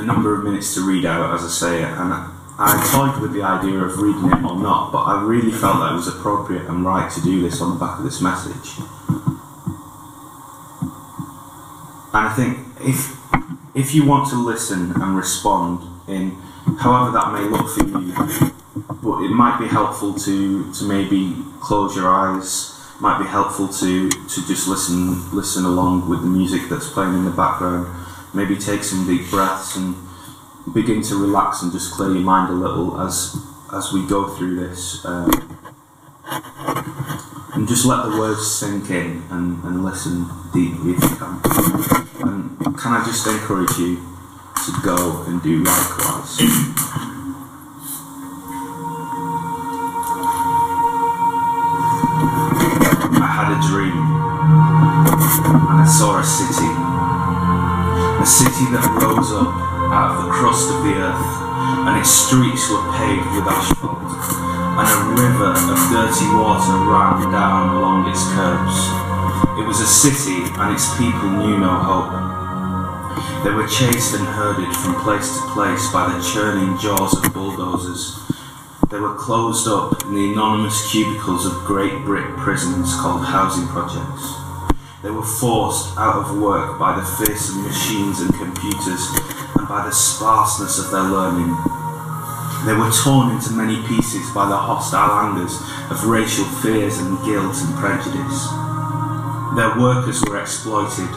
a 0.00 0.02
number 0.02 0.34
of 0.34 0.44
minutes 0.44 0.74
to 0.74 0.86
read 0.86 1.04
out 1.04 1.34
as 1.34 1.44
I 1.44 1.48
say 1.48 1.82
it, 1.82 1.88
and 1.88 2.12
I, 2.12 2.34
I 2.58 2.90
toyed 2.92 3.20
with 3.20 3.32
the 3.32 3.42
idea 3.42 3.78
of 3.80 3.98
reading 3.98 4.30
it 4.30 4.44
or 4.44 4.58
not, 4.58 4.92
but 4.92 5.02
I 5.02 5.22
really 5.22 5.52
felt 5.52 5.80
that 5.80 5.92
it 5.92 5.96
was 5.96 6.08
appropriate 6.08 6.66
and 6.68 6.84
right 6.84 7.10
to 7.12 7.20
do 7.20 7.42
this 7.42 7.60
on 7.60 7.74
the 7.74 7.80
back 7.80 7.98
of 7.98 8.04
this 8.04 8.22
message. 8.22 8.80
And 12.18 12.26
I 12.26 12.32
think 12.34 12.58
if 12.80 13.16
if 13.76 13.94
you 13.94 14.04
want 14.04 14.28
to 14.30 14.34
listen 14.34 14.90
and 15.00 15.16
respond 15.16 15.86
in 16.08 16.32
however 16.80 17.12
that 17.12 17.32
may 17.32 17.42
look 17.42 17.68
for 17.68 17.84
you, 17.86 18.12
but 19.00 19.22
it 19.22 19.30
might 19.30 19.58
be 19.60 19.68
helpful 19.68 20.14
to 20.14 20.72
to 20.72 20.84
maybe 20.84 21.36
close 21.60 21.94
your 21.94 22.08
eyes. 22.08 22.74
Might 22.98 23.22
be 23.22 23.28
helpful 23.28 23.68
to 23.68 24.10
to 24.10 24.46
just 24.48 24.66
listen 24.66 25.30
listen 25.30 25.64
along 25.64 26.08
with 26.08 26.22
the 26.22 26.26
music 26.26 26.62
that's 26.68 26.88
playing 26.90 27.14
in 27.14 27.24
the 27.24 27.30
background. 27.30 27.86
Maybe 28.34 28.56
take 28.56 28.82
some 28.82 29.06
deep 29.06 29.30
breaths 29.30 29.76
and 29.76 29.94
begin 30.74 31.02
to 31.02 31.14
relax 31.14 31.62
and 31.62 31.70
just 31.70 31.92
clear 31.92 32.10
your 32.10 32.24
mind 32.34 32.50
a 32.50 32.56
little 32.56 33.00
as 33.00 33.36
as 33.72 33.92
we 33.92 34.04
go 34.08 34.26
through 34.26 34.56
this. 34.56 35.04
Um, 35.04 35.30
and 37.54 37.66
just 37.68 37.86
let 37.86 38.04
the 38.04 38.18
words 38.18 38.46
sink 38.50 38.90
in 38.90 39.22
and, 39.30 39.62
and 39.64 39.84
listen 39.84 40.26
deeply 40.52 40.92
if 40.92 41.02
you 41.02 41.16
can. 41.16 42.07
And 42.20 42.58
can 42.76 42.92
I 42.92 43.04
just 43.06 43.24
encourage 43.28 43.78
you 43.78 43.96
to 43.96 44.72
go 44.82 45.22
and 45.28 45.40
do 45.40 45.62
likewise? 45.62 46.36
I 53.14 53.28
had 53.30 53.54
a 53.54 53.60
dream 53.70 53.94
and 55.70 55.78
I 55.78 55.86
saw 55.86 56.18
a 56.18 56.24
city. 56.24 56.66
A 58.20 58.26
city 58.26 58.66
that 58.74 58.82
rose 59.00 59.30
up 59.30 59.54
out 59.94 60.18
of 60.18 60.24
the 60.26 60.30
crust 60.32 60.70
of 60.74 60.82
the 60.82 60.94
earth 60.94 61.48
and 61.86 62.00
its 62.00 62.10
streets 62.10 62.68
were 62.68 62.82
paved 62.98 63.30
with 63.30 63.46
asphalt 63.46 64.47
and 64.78 64.86
a 64.86 65.00
river 65.10 65.50
of 65.58 65.78
dirty 65.90 66.30
water 66.38 66.78
ran 66.86 67.32
down 67.34 67.74
along 67.74 68.06
its 68.06 68.22
curbs. 68.30 68.78
It 69.58 69.66
was 69.66 69.80
a 69.80 69.90
city, 69.90 70.46
and 70.54 70.72
its 70.72 70.86
people 70.94 71.34
knew 71.34 71.58
no 71.58 71.74
hope. 71.82 72.14
They 73.42 73.50
were 73.50 73.66
chased 73.66 74.14
and 74.14 74.24
herded 74.24 74.70
from 74.76 74.94
place 75.02 75.34
to 75.34 75.42
place 75.50 75.90
by 75.90 76.06
the 76.06 76.22
churning 76.22 76.78
jaws 76.78 77.12
of 77.18 77.34
bulldozers. 77.34 78.22
They 78.88 79.00
were 79.00 79.16
closed 79.16 79.66
up 79.66 80.00
in 80.04 80.14
the 80.14 80.32
anonymous 80.32 80.90
cubicles 80.92 81.44
of 81.44 81.66
great 81.66 82.04
brick 82.04 82.26
prisons 82.36 82.94
called 82.94 83.26
housing 83.26 83.66
projects. 83.66 84.32
They 85.02 85.10
were 85.10 85.26
forced 85.26 85.98
out 85.98 86.22
of 86.22 86.38
work 86.38 86.78
by 86.78 86.94
the 86.94 87.04
fearsome 87.04 87.64
machines 87.64 88.20
and 88.20 88.32
computers 88.34 89.10
and 89.58 89.66
by 89.66 89.84
the 89.84 89.92
sparseness 89.92 90.78
of 90.78 90.92
their 90.92 91.02
learning. 91.02 91.77
They 92.66 92.74
were 92.74 92.90
torn 92.90 93.30
into 93.30 93.52
many 93.52 93.86
pieces 93.86 94.28
by 94.34 94.48
the 94.48 94.56
hostile 94.56 95.30
angers 95.30 95.54
of 95.90 96.04
racial 96.04 96.44
fears 96.44 96.98
and 96.98 97.16
guilt 97.24 97.54
and 97.54 97.74
prejudice. 97.76 98.50
Their 99.54 99.78
workers 99.78 100.20
were 100.26 100.40
exploited. 100.40 101.08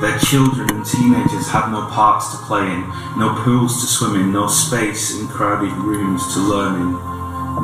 Their 0.00 0.16
children 0.18 0.70
and 0.70 0.86
teenagers 0.86 1.50
had 1.50 1.70
no 1.72 1.86
parks 1.90 2.30
to 2.30 2.38
play 2.46 2.70
in, 2.70 2.88
no 3.18 3.34
pools 3.42 3.80
to 3.80 3.86
swim 3.86 4.14
in, 4.20 4.32
no 4.32 4.46
space 4.46 5.18
in 5.18 5.26
crowded 5.26 5.72
rooms 5.72 6.32
to 6.34 6.40
learn 6.40 6.80
in, 6.80 6.92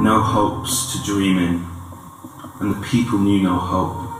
no 0.03 0.21
hopes 0.21 0.93
to 0.93 1.05
dream 1.05 1.39
in. 1.39 1.67
And 2.59 2.75
the 2.75 2.87
people 2.87 3.19
knew 3.19 3.43
no 3.43 3.57
hope. 3.57 4.11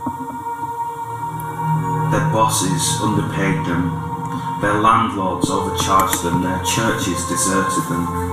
Their 2.11 2.31
bosses 2.31 2.97
underpaid 3.01 3.65
them. 3.67 3.91
Their 4.61 4.79
landlords 4.79 5.49
overcharged 5.49 6.23
them. 6.23 6.41
Their 6.41 6.63
churches 6.63 7.27
deserted 7.27 7.83
them 7.89 8.30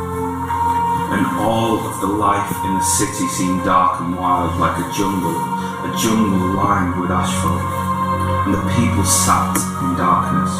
and 1.08 1.24
all 1.40 1.80
of 1.80 2.00
the 2.00 2.06
life 2.06 2.52
in 2.64 2.74
the 2.74 2.84
city 2.84 3.26
seemed 3.28 3.64
dark 3.64 4.00
and 4.00 4.16
wild 4.16 4.60
like 4.60 4.76
a 4.76 4.86
jungle, 4.92 5.32
a 5.32 5.90
jungle 5.96 6.52
lined 6.52 7.00
with 7.00 7.10
asphalt, 7.10 7.64
and 8.44 8.52
the 8.52 8.64
people 8.76 9.04
sat 9.04 9.56
in 9.56 9.96
darkness. 9.96 10.52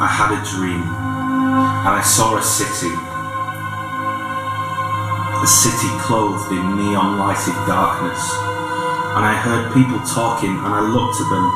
I 0.00 0.08
had 0.08 0.36
a 0.36 0.40
dream, 0.44 0.84
and 0.84 1.92
I 1.96 2.04
saw 2.04 2.36
a 2.36 2.44
city, 2.44 2.92
a 5.40 5.48
city 5.48 5.88
clothed 6.04 6.52
in 6.52 6.76
neon 6.76 7.16
lighted 7.16 7.56
darkness, 7.64 8.20
and 9.16 9.24
I 9.24 9.32
heard 9.32 9.72
people 9.72 10.00
talking, 10.04 10.52
and 10.52 10.72
I 10.76 10.84
looked 10.84 11.20
at 11.20 11.28
them 11.32 11.48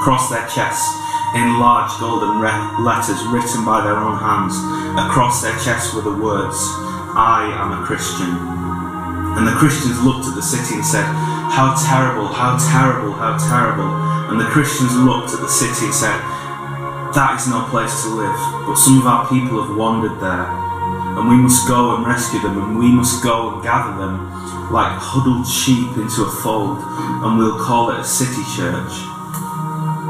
across 0.00 0.30
their 0.30 0.48
chests 0.48 1.05
in 1.34 1.58
large 1.58 1.90
golden 1.98 2.38
re- 2.38 2.54
letters 2.78 3.18
written 3.26 3.64
by 3.64 3.82
their 3.82 3.96
own 3.98 4.18
hands. 4.18 4.54
Across 4.94 5.42
their 5.42 5.56
chests 5.58 5.94
were 5.94 6.06
the 6.06 6.14
words, 6.14 6.56
I 7.16 7.50
am 7.58 7.72
a 7.74 7.84
Christian. 7.84 8.30
And 9.36 9.46
the 9.46 9.56
Christians 9.58 10.00
looked 10.04 10.28
at 10.28 10.34
the 10.34 10.44
city 10.44 10.76
and 10.76 10.86
said, 10.86 11.04
How 11.50 11.74
terrible, 11.76 12.28
how 12.28 12.56
terrible, 12.56 13.12
how 13.12 13.36
terrible. 13.36 13.88
And 14.30 14.40
the 14.40 14.48
Christians 14.48 14.94
looked 14.96 15.34
at 15.34 15.40
the 15.40 15.48
city 15.48 15.86
and 15.86 15.94
said, 15.94 16.16
That 17.12 17.36
is 17.40 17.48
no 17.48 17.64
place 17.68 18.04
to 18.04 18.08
live, 18.14 18.36
but 18.64 18.76
some 18.76 19.00
of 19.00 19.06
our 19.06 19.28
people 19.28 19.60
have 19.64 19.76
wandered 19.76 20.20
there. 20.20 20.46
and 21.16 21.28
we 21.28 21.36
must 21.36 21.66
go 21.66 21.96
and 21.96 22.06
rescue 22.06 22.40
them, 22.40 22.60
and 22.60 22.78
we 22.78 22.92
must 22.92 23.22
go 23.22 23.54
and 23.54 23.62
gather 23.62 23.96
them 23.96 24.28
like 24.70 24.92
huddled 24.98 25.46
sheep 25.46 25.96
into 25.96 26.24
a 26.24 26.30
fold, 26.42 26.78
and 27.24 27.38
we'll 27.38 27.58
call 27.58 27.90
it 27.90 28.00
a 28.00 28.04
city 28.04 28.42
church. 28.56 29.15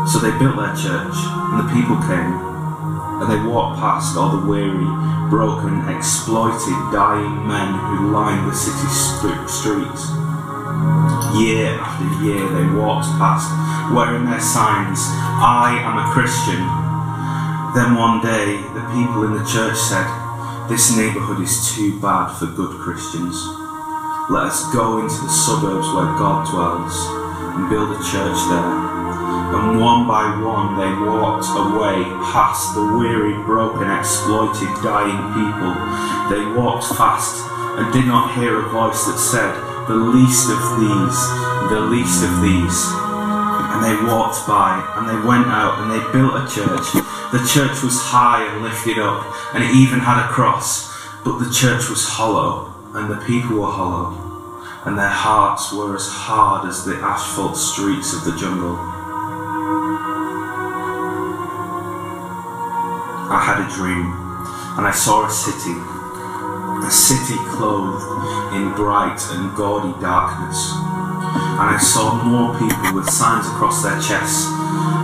So 0.07 0.23
they 0.23 0.31
built 0.39 0.55
their 0.55 0.75
church, 0.79 1.19
and 1.19 1.59
the 1.59 1.69
people 1.75 1.99
came, 2.07 2.39
and 3.19 3.27
they 3.27 3.43
walked 3.43 3.83
past 3.83 4.17
all 4.17 4.39
the 4.39 4.47
weary, 4.47 4.87
broken, 5.29 5.83
exploited, 5.91 6.79
dying 6.95 7.47
men 7.47 7.75
who 7.91 8.15
lined 8.15 8.47
the 8.47 8.55
city 8.55 8.87
st- 8.87 9.51
streets. 9.51 10.07
Year 11.35 11.75
after 11.83 12.07
year 12.23 12.39
they 12.55 12.67
walked 12.79 13.11
past, 13.19 13.51
wearing 13.93 14.27
their 14.27 14.41
signs, 14.41 15.03
I 15.43 15.75
am 15.83 15.99
a 15.99 16.07
Christian. 16.15 16.63
Then 17.75 17.99
one 17.99 18.23
day 18.23 18.57
the 18.79 18.87
people 18.95 19.25
in 19.27 19.35
the 19.35 19.45
church 19.45 19.77
said, 19.77 20.07
This 20.69 20.97
neighbourhood 20.97 21.43
is 21.43 21.75
too 21.75 21.99
bad 22.01 22.33
for 22.39 22.47
good 22.47 22.79
Christians. 22.79 23.35
Let 24.31 24.55
us 24.55 24.73
go 24.73 25.03
into 25.03 25.21
the 25.21 25.29
suburbs 25.29 25.87
where 25.93 26.15
God 26.15 26.49
dwells 26.49 26.95
and 27.59 27.69
build 27.69 27.91
a 27.91 28.01
church 28.01 28.39
there. 28.49 28.96
And 29.55 29.81
one 29.81 30.07
by 30.07 30.27
one 30.43 30.75
they 30.75 30.91
walked 31.07 31.47
away 31.55 32.03
past 32.35 32.75
the 32.75 32.83
weary, 32.99 33.35
broken, 33.45 33.91
exploited, 33.91 34.69
dying 34.83 35.23
people. 35.39 35.75
They 36.27 36.43
walked 36.59 36.91
fast 36.99 37.47
and 37.79 37.93
did 37.93 38.07
not 38.07 38.35
hear 38.35 38.59
a 38.59 38.69
voice 38.71 39.05
that 39.07 39.19
said, 39.19 39.55
The 39.87 39.95
least 39.95 40.51
of 40.51 40.59
these, 40.81 41.19
the 41.71 41.81
least 41.87 42.25
of 42.25 42.43
these. 42.43 42.79
And 43.71 43.85
they 43.85 43.95
walked 44.11 44.47
by 44.49 44.83
and 44.97 45.07
they 45.09 45.21
went 45.27 45.47
out 45.47 45.79
and 45.79 45.91
they 45.93 46.03
built 46.11 46.35
a 46.35 46.47
church. 46.49 46.93
The 47.31 47.45
church 47.47 47.83
was 47.83 48.01
high 48.01 48.43
and 48.47 48.65
lifted 48.65 48.99
up 48.99 49.23
and 49.55 49.63
it 49.63 49.71
even 49.77 50.01
had 50.01 50.25
a 50.25 50.29
cross, 50.29 50.91
but 51.25 51.39
the 51.39 51.53
church 51.53 51.89
was 51.89 52.09
hollow 52.09 52.75
and 52.95 53.11
the 53.11 53.23
people 53.27 53.61
were 53.61 53.71
hollow 53.71 54.27
and 54.87 54.97
their 54.97 55.09
hearts 55.09 55.73
were 55.73 55.95
as 55.95 56.09
hard 56.09 56.67
as 56.67 56.85
the 56.85 56.95
asphalt 56.97 57.57
streets 57.57 58.15
of 58.15 58.25
the 58.25 58.37
jungle. 58.39 58.96
I 63.27 63.43
had 63.43 63.59
a 63.59 63.69
dream, 63.75 64.07
and 64.79 64.87
I 64.87 64.95
saw 64.95 65.27
a 65.27 65.31
city, 65.31 65.75
a 65.75 66.91
city 66.95 67.35
clothed 67.59 68.07
in 68.55 68.71
bright 68.79 69.19
and 69.35 69.51
gaudy 69.51 69.91
darkness. 69.99 70.71
And 71.59 71.67
I 71.67 71.79
saw 71.83 72.23
more 72.23 72.55
people 72.55 72.95
with 72.95 73.11
signs 73.11 73.51
across 73.51 73.83
their 73.83 73.99
chests, 73.99 74.47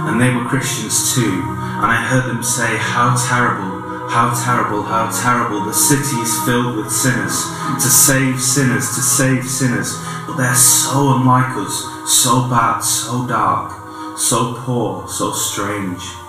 and 0.06 0.22
they 0.22 0.30
were 0.30 0.46
Christians 0.46 1.18
too. 1.18 1.42
And 1.82 1.90
I 1.90 1.98
heard 1.98 2.30
them 2.30 2.46
say, 2.46 2.78
How 2.78 3.18
terrible, 3.26 4.06
how 4.06 4.30
terrible, 4.38 4.86
how 4.86 5.10
terrible, 5.10 5.66
the 5.66 5.74
city 5.74 6.22
is 6.22 6.30
filled 6.46 6.76
with 6.76 6.94
sinners, 6.94 7.42
to 7.82 7.90
save 7.90 8.38
sinners, 8.38 8.94
to 8.94 9.02
save 9.02 9.42
sinners. 9.50 9.98
But 10.30 10.36
they're 10.36 10.54
so 10.54 11.18
unlike 11.18 11.58
us, 11.58 11.74
so 12.06 12.46
bad, 12.46 12.86
so 12.86 13.26
dark, 13.26 13.74
so 14.16 14.54
poor, 14.62 15.08
so 15.08 15.32
strange. 15.32 16.21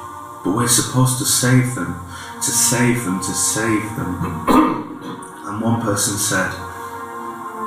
But 0.44 0.56
we're 0.56 0.68
supposed 0.68 1.18
to 1.20 1.26
save 1.26 1.76
them, 1.76 1.96
to 2.38 2.52
save 2.52 3.06
them, 3.06 3.20
to 3.20 3.34
save 3.34 3.96
them. 3.96 4.46
and 5.48 5.62
one 5.62 5.82
person 5.82 6.18
said, 6.18 6.52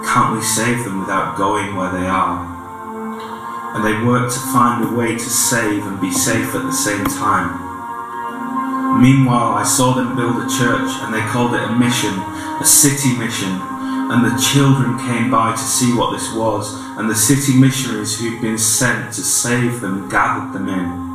Can't 0.05 0.37
we 0.37 0.43
save 0.43 0.85
them 0.85 1.01
without 1.01 1.39
going 1.39 1.75
where 1.75 1.91
they 1.91 2.07
are? 2.07 2.53
And 3.75 3.85
they 3.85 4.07
worked 4.07 4.35
to 4.35 4.41
find 4.53 4.85
a 4.85 4.97
way 4.97 5.13
to 5.13 5.31
save 5.31 5.87
and 5.87 6.01
be 6.01 6.13
safe 6.13 6.55
at 6.55 6.63
the 6.63 6.73
same 6.73 7.05
time. 7.07 7.67
Meanwhile, 9.01 9.53
I 9.53 9.65
saw 9.65 9.93
them 9.95 10.17
build 10.17 10.37
a 10.37 10.49
church 10.49 10.89
and 11.05 11.13
they 11.13 11.21
called 11.33 11.55
it 11.55 11.63
a 11.63 11.73
mission, 11.77 12.15
a 12.61 12.65
city 12.65 13.17
mission. 13.17 13.61
And 14.09 14.25
the 14.25 14.41
children 14.41 14.99
came 14.99 15.31
by 15.31 15.53
to 15.53 15.59
see 15.59 15.93
what 15.95 16.13
this 16.13 16.33
was, 16.33 16.73
and 16.97 17.11
the 17.11 17.15
city 17.15 17.59
missionaries 17.59 18.19
who'd 18.21 18.41
been 18.41 18.57
sent 18.57 19.13
to 19.15 19.23
save 19.23 19.81
them 19.81 20.09
gathered 20.09 20.53
them 20.53 20.69
in. 20.69 21.06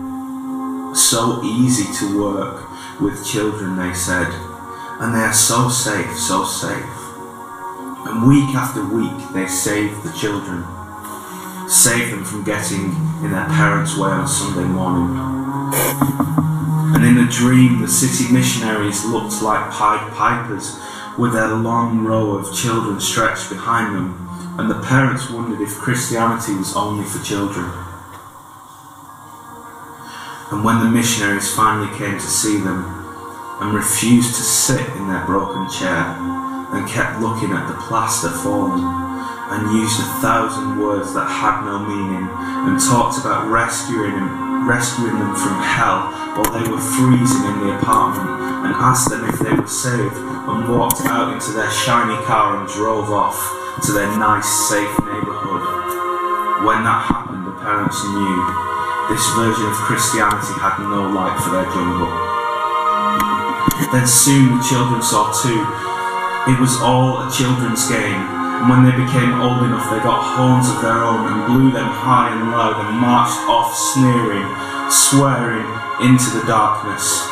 So 0.94 1.42
easy 1.44 1.92
to 2.00 2.22
work 2.22 2.70
with 3.00 3.26
children, 3.26 3.78
they 3.78 3.94
said, 3.94 4.28
and 5.00 5.16
they 5.16 5.20
are 5.20 5.34
so 5.34 5.70
safe, 5.70 6.18
so 6.18 6.44
safe. 6.44 6.84
And 8.06 8.28
week 8.28 8.54
after 8.56 8.84
week, 8.84 9.30
they 9.34 9.48
saved 9.48 10.04
the 10.04 10.12
children, 10.12 10.66
saved 11.70 12.12
them 12.12 12.26
from 12.26 12.44
getting 12.44 12.94
in 13.24 13.32
their 13.32 13.46
parents' 13.46 13.98
way 13.98 14.10
on 14.10 14.28
Sunday 14.28 14.66
morning. 14.66 15.18
And 16.94 17.06
in 17.06 17.26
a 17.26 17.32
dream, 17.32 17.82
the 17.82 17.88
city 17.88 18.32
missionaries 18.32 19.06
looked 19.06 19.42
like 19.42 19.72
Pied 19.72 20.12
Pipers 20.12 20.78
with 21.18 21.34
their 21.34 21.56
long 21.56 22.04
row 22.04 22.32
of 22.32 22.54
children 22.54 23.00
stretched 23.00 23.50
behind 23.50 23.96
them, 23.96 24.28
and 24.60 24.70
the 24.70 24.82
parents 24.82 25.30
wondered 25.30 25.62
if 25.62 25.78
Christianity 25.78 26.54
was 26.56 26.76
only 26.76 27.06
for 27.06 27.24
children. 27.24 27.72
And 30.52 30.66
when 30.66 30.80
the 30.80 30.92
missionaries 30.92 31.56
finally 31.56 31.88
came 31.98 32.20
to 32.20 32.28
see 32.28 32.60
them 32.60 32.84
and 33.64 33.74
refused 33.74 34.36
to 34.36 34.44
sit 34.44 34.84
in 35.00 35.08
their 35.08 35.24
broken 35.24 35.70
chair 35.72 36.12
and 36.76 36.88
kept 36.90 37.22
looking 37.22 37.56
at 37.56 37.72
the 37.72 37.80
plaster 37.88 38.30
falling 38.30 38.84
and 38.84 39.72
used 39.72 40.00
a 40.00 40.10
thousand 40.20 40.80
words 40.80 41.14
that 41.14 41.28
had 41.28 41.64
no 41.64 41.80
meaning 41.80 42.28
and 42.68 42.76
talked 42.84 43.20
about 43.20 43.48
rescuing 43.48 44.12
them, 44.12 44.68
rescuing 44.68 45.16
them 45.16 45.36
from 45.36 45.56
hell 45.64 46.12
while 46.36 46.52
they 46.52 46.68
were 46.68 46.84
freezing 47.00 47.48
in 47.48 47.58
the 47.64 47.78
apartment 47.80 48.28
and 48.68 48.76
asked 48.76 49.10
them 49.10 49.24
if 49.28 49.40
they 49.40 49.56
were 49.56 49.68
saved 49.68 50.16
and 50.20 50.68
walked 50.68 51.00
out 51.08 51.32
into 51.32 51.52
their 51.52 51.72
shiny 51.72 52.20
car 52.28 52.60
and 52.60 52.68
drove 52.68 53.10
off 53.10 53.40
to 53.86 53.94
their 53.94 54.08
nice 54.20 54.48
safe 54.68 55.00
neighbourhood. 55.00 55.64
When 56.68 56.84
that 56.84 57.08
happened 57.08 57.48
the 57.48 57.56
parents 57.60 58.04
knew 58.04 58.71
this 59.10 59.26
version 59.34 59.66
of 59.66 59.76
Christianity 59.88 60.54
had 60.60 60.78
no 60.80 61.10
light 61.10 61.38
for 61.42 61.50
their 61.50 61.66
jungle. 61.74 62.12
Then 63.92 64.08
soon 64.08 64.58
the 64.58 64.64
children 64.64 65.02
saw 65.02 65.32
too. 65.32 65.62
It 66.52 66.60
was 66.60 66.82
all 66.82 67.26
a 67.26 67.32
children's 67.32 67.88
game, 67.90 68.22
and 68.22 68.70
when 68.70 68.84
they 68.84 68.92
became 68.92 69.42
old 69.42 69.64
enough, 69.64 69.90
they 69.90 70.00
got 70.00 70.22
horns 70.38 70.70
of 70.70 70.82
their 70.82 71.04
own 71.04 71.26
and 71.28 71.46
blew 71.48 71.72
them 71.72 71.90
high 71.90 72.34
and 72.34 72.52
low, 72.52 72.74
and 72.78 72.98
marched 72.98 73.42
off 73.50 73.74
sneering, 73.74 74.46
swearing 74.90 75.66
into 76.02 76.30
the 76.38 76.46
darkness. 76.46 77.30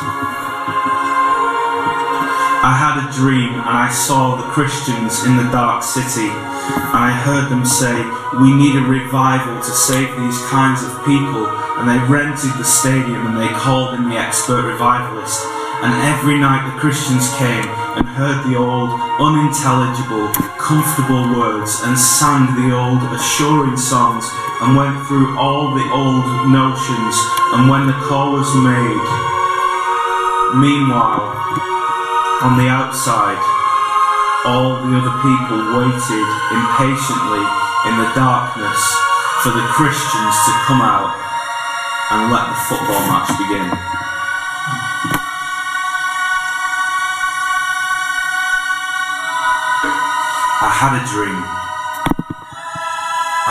I 2.60 2.76
had 2.76 3.00
a 3.00 3.08
dream 3.16 3.56
and 3.56 3.64
I 3.64 3.88
saw 3.88 4.36
the 4.36 4.44
Christians 4.52 5.24
in 5.24 5.40
the 5.40 5.48
dark 5.48 5.80
city, 5.80 6.28
and 6.28 6.92
I 6.92 7.08
heard 7.08 7.48
them 7.48 7.64
say, 7.64 8.04
We 8.36 8.52
need 8.52 8.76
a 8.76 8.84
revival 8.84 9.56
to 9.64 9.72
save 9.72 10.12
these 10.20 10.36
kinds 10.52 10.84
of 10.84 10.92
people. 11.08 11.48
And 11.80 11.88
they 11.88 11.96
rented 12.04 12.52
the 12.60 12.68
stadium 12.68 13.32
and 13.32 13.40
they 13.40 13.48
called 13.56 13.96
in 13.96 14.12
the 14.12 14.20
expert 14.20 14.68
revivalist. 14.68 15.40
And 15.80 15.96
every 16.04 16.36
night 16.36 16.68
the 16.68 16.76
Christians 16.76 17.32
came 17.40 17.64
and 17.96 18.04
heard 18.04 18.44
the 18.44 18.60
old, 18.60 18.92
unintelligible, 19.16 20.28
comfortable 20.60 21.32
words 21.32 21.80
and 21.88 21.96
sang 21.96 22.44
the 22.60 22.76
old, 22.76 23.00
assuring 23.16 23.80
songs 23.80 24.28
and 24.60 24.76
went 24.76 25.00
through 25.08 25.32
all 25.40 25.72
the 25.72 25.88
old 25.96 26.52
notions. 26.52 27.16
And 27.56 27.72
when 27.72 27.88
the 27.88 27.96
call 28.04 28.36
was 28.36 28.52
made, 28.52 29.00
meanwhile, 30.60 31.39
on 32.40 32.56
the 32.56 32.72
outside, 32.72 33.36
all 34.48 34.80
the 34.80 34.96
other 34.96 35.12
people 35.20 35.60
waited 35.76 36.28
impatiently 36.56 37.44
in 37.84 37.94
the 38.00 38.08
darkness 38.16 38.80
for 39.44 39.52
the 39.52 39.60
Christians 39.76 40.36
to 40.48 40.52
come 40.64 40.80
out 40.80 41.12
and 42.10 42.32
let 42.32 42.48
the 42.48 42.56
football 42.64 43.04
match 43.12 43.28
begin. 43.36 43.68
I 50.64 50.72
had 50.72 50.96
a 50.96 51.04
dream 51.12 51.44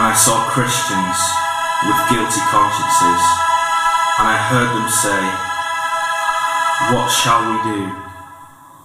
and 0.01 0.03
I 0.09 0.17
saw 0.17 0.49
Christians 0.49 1.17
with 1.85 2.09
guilty 2.09 2.41
consciences 2.49 3.21
and 4.17 4.25
I 4.25 4.37
heard 4.49 4.73
them 4.73 4.89
say, 4.89 5.21
What 6.89 7.11
shall 7.13 7.45
we 7.45 7.57
do? 7.69 8.08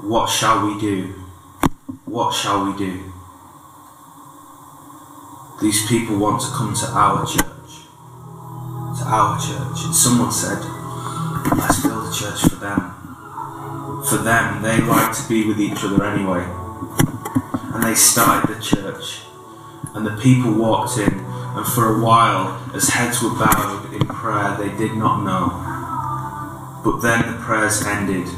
What 0.05 0.29
shall 0.29 0.67
we 0.67 0.79
do? 0.79 1.15
What 2.05 2.35
shall 2.35 2.67
we 2.67 2.77
do? 2.77 3.11
These 5.63 5.89
people 5.89 6.19
want 6.19 6.43
to 6.43 6.49
come 6.49 6.75
to 6.75 6.87
our 6.93 7.25
church. 7.25 7.89
To 8.99 9.05
our 9.07 9.41
church. 9.41 9.87
And 9.87 9.95
someone 9.95 10.31
said, 10.31 10.59
Let's 11.57 11.81
build 11.81 12.07
a 12.07 12.13
church 12.13 12.43
for 12.43 12.57
them. 12.57 14.05
For 14.05 14.19
them, 14.19 14.61
they 14.61 14.79
like 14.83 15.17
to 15.17 15.27
be 15.27 15.47
with 15.47 15.59
each 15.59 15.83
other 15.83 16.05
anyway. 16.05 16.45
And 17.73 17.83
they 17.83 17.95
started 17.95 18.55
the 18.55 18.61
church. 18.61 19.23
And 19.95 20.07
the 20.07 20.21
people 20.23 20.53
walked 20.53 20.99
in, 20.99 21.15
and 21.19 21.67
for 21.67 21.97
a 21.97 22.05
while, 22.05 22.61
as 22.75 22.89
heads 22.91 23.23
were 23.23 23.31
bowed 23.31 23.91
in 23.95 24.07
prayer, 24.07 24.55
they 24.59 24.77
did 24.77 24.99
not 24.99 25.25
know. 25.25 26.83
But 26.85 27.01
then 27.01 27.33
the 27.33 27.43
prayers 27.43 27.83
ended, 27.87 28.29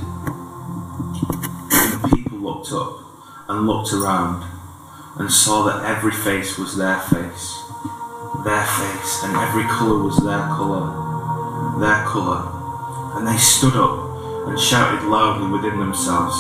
looked 2.71 3.01
up 3.01 3.07
and 3.49 3.67
looked 3.67 3.93
around 3.93 4.45
and 5.19 5.31
saw 5.31 5.65
that 5.65 5.85
every 5.85 6.11
face 6.11 6.59
was 6.59 6.77
their 6.77 6.99
face, 7.01 7.63
their 8.45 8.67
face, 8.67 9.23
and 9.25 9.37
every 9.37 9.65
colour 9.65 10.03
was 10.03 10.17
their 10.25 10.47
colour, 10.51 11.81
their 11.81 12.05
colour. 12.05 12.53
And 13.17 13.27
they 13.27 13.37
stood 13.37 13.77
up 13.77 14.49
and 14.49 14.59
shouted 14.59 15.07
loudly 15.09 15.51
within 15.51 15.79
themselves, 15.79 16.37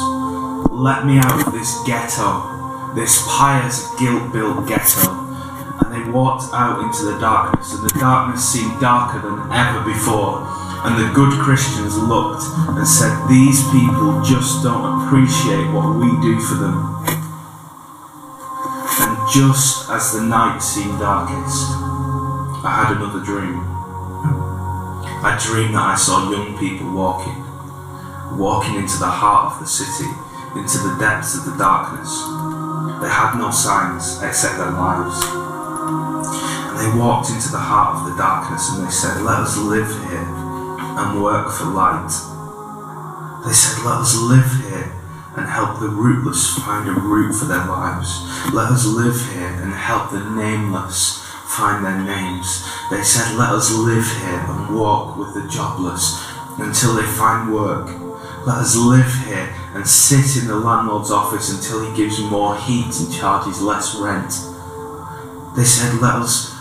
Let 0.70 1.06
me 1.06 1.18
out 1.18 1.46
of 1.46 1.52
this 1.52 1.80
ghetto, 1.86 2.92
this 2.94 3.24
pious, 3.28 3.94
guilt 3.98 4.32
built 4.32 4.68
ghetto. 4.68 5.24
And 5.80 5.94
they 5.94 6.10
walked 6.10 6.52
out 6.52 6.82
into 6.82 7.04
the 7.04 7.18
darkness, 7.18 7.72
and 7.74 7.88
the 7.88 7.98
darkness 7.98 8.44
seemed 8.46 8.80
darker 8.80 9.20
than 9.20 9.52
ever 9.52 9.84
before. 9.84 10.65
And 10.86 11.02
the 11.02 11.12
good 11.12 11.32
Christians 11.42 11.98
looked 11.98 12.46
and 12.78 12.86
said, 12.86 13.10
These 13.26 13.58
people 13.74 14.22
just 14.22 14.62
don't 14.62 15.02
appreciate 15.02 15.66
what 15.74 15.98
we 15.98 16.06
do 16.22 16.38
for 16.38 16.54
them. 16.54 16.78
And 19.02 19.18
just 19.34 19.90
as 19.90 20.12
the 20.12 20.22
night 20.22 20.60
seemed 20.60 21.00
darkest, 21.00 21.74
I 22.62 22.70
had 22.70 22.96
another 22.96 23.18
dream. 23.18 23.66
I 25.26 25.34
dreamed 25.42 25.74
that 25.74 25.82
I 25.82 25.96
saw 25.96 26.30
young 26.30 26.56
people 26.56 26.94
walking, 26.94 27.34
walking 28.38 28.76
into 28.76 28.96
the 29.02 29.10
heart 29.10 29.54
of 29.54 29.58
the 29.58 29.66
city, 29.66 30.06
into 30.54 30.78
the 30.86 30.94
depths 31.02 31.34
of 31.34 31.50
the 31.50 31.58
darkness. 31.58 32.14
They 33.02 33.10
had 33.10 33.34
no 33.34 33.50
signs 33.50 34.22
except 34.22 34.56
their 34.58 34.70
lives. 34.70 35.18
And 36.70 36.78
they 36.78 36.96
walked 36.96 37.30
into 37.30 37.50
the 37.50 37.58
heart 37.58 37.98
of 37.98 38.12
the 38.12 38.16
darkness 38.16 38.70
and 38.70 38.86
they 38.86 38.90
said, 38.92 39.26
Let 39.26 39.42
us 39.42 39.58
live 39.58 39.90
here 40.06 40.45
and 40.96 41.22
work 41.22 41.52
for 41.52 41.66
light. 41.66 42.10
They 43.44 43.52
said, 43.52 43.84
Let 43.84 44.00
us 44.00 44.16
live 44.16 44.50
here 44.64 44.92
and 45.36 45.46
help 45.46 45.78
the 45.78 45.88
rootless 45.88 46.58
find 46.58 46.88
a 46.88 46.92
root 46.92 47.34
for 47.34 47.44
their 47.44 47.66
lives. 47.66 48.08
Let 48.52 48.72
us 48.72 48.86
live 48.86 49.20
here 49.32 49.52
and 49.62 49.72
help 49.72 50.10
the 50.10 50.24
nameless 50.24 51.22
find 51.46 51.84
their 51.84 52.02
names. 52.02 52.66
They 52.90 53.02
said, 53.02 53.36
Let 53.36 53.50
us 53.50 53.70
live 53.72 54.04
here 54.04 54.44
and 54.48 54.74
walk 54.74 55.16
with 55.18 55.34
the 55.34 55.46
jobless 55.48 56.24
until 56.58 56.94
they 56.94 57.06
find 57.06 57.52
work. 57.52 57.86
Let 58.46 58.58
us 58.58 58.76
live 58.76 59.12
here 59.26 59.52
and 59.74 59.86
sit 59.86 60.40
in 60.40 60.48
the 60.48 60.56
landlord's 60.56 61.10
office 61.10 61.50
until 61.52 61.84
he 61.84 61.96
gives 61.96 62.18
more 62.20 62.56
heat 62.56 62.94
and 62.98 63.12
charges 63.12 63.60
less 63.60 63.94
rent. 63.96 64.32
They 65.56 65.64
said, 65.64 66.00
Let 66.00 66.16
us 66.16 66.56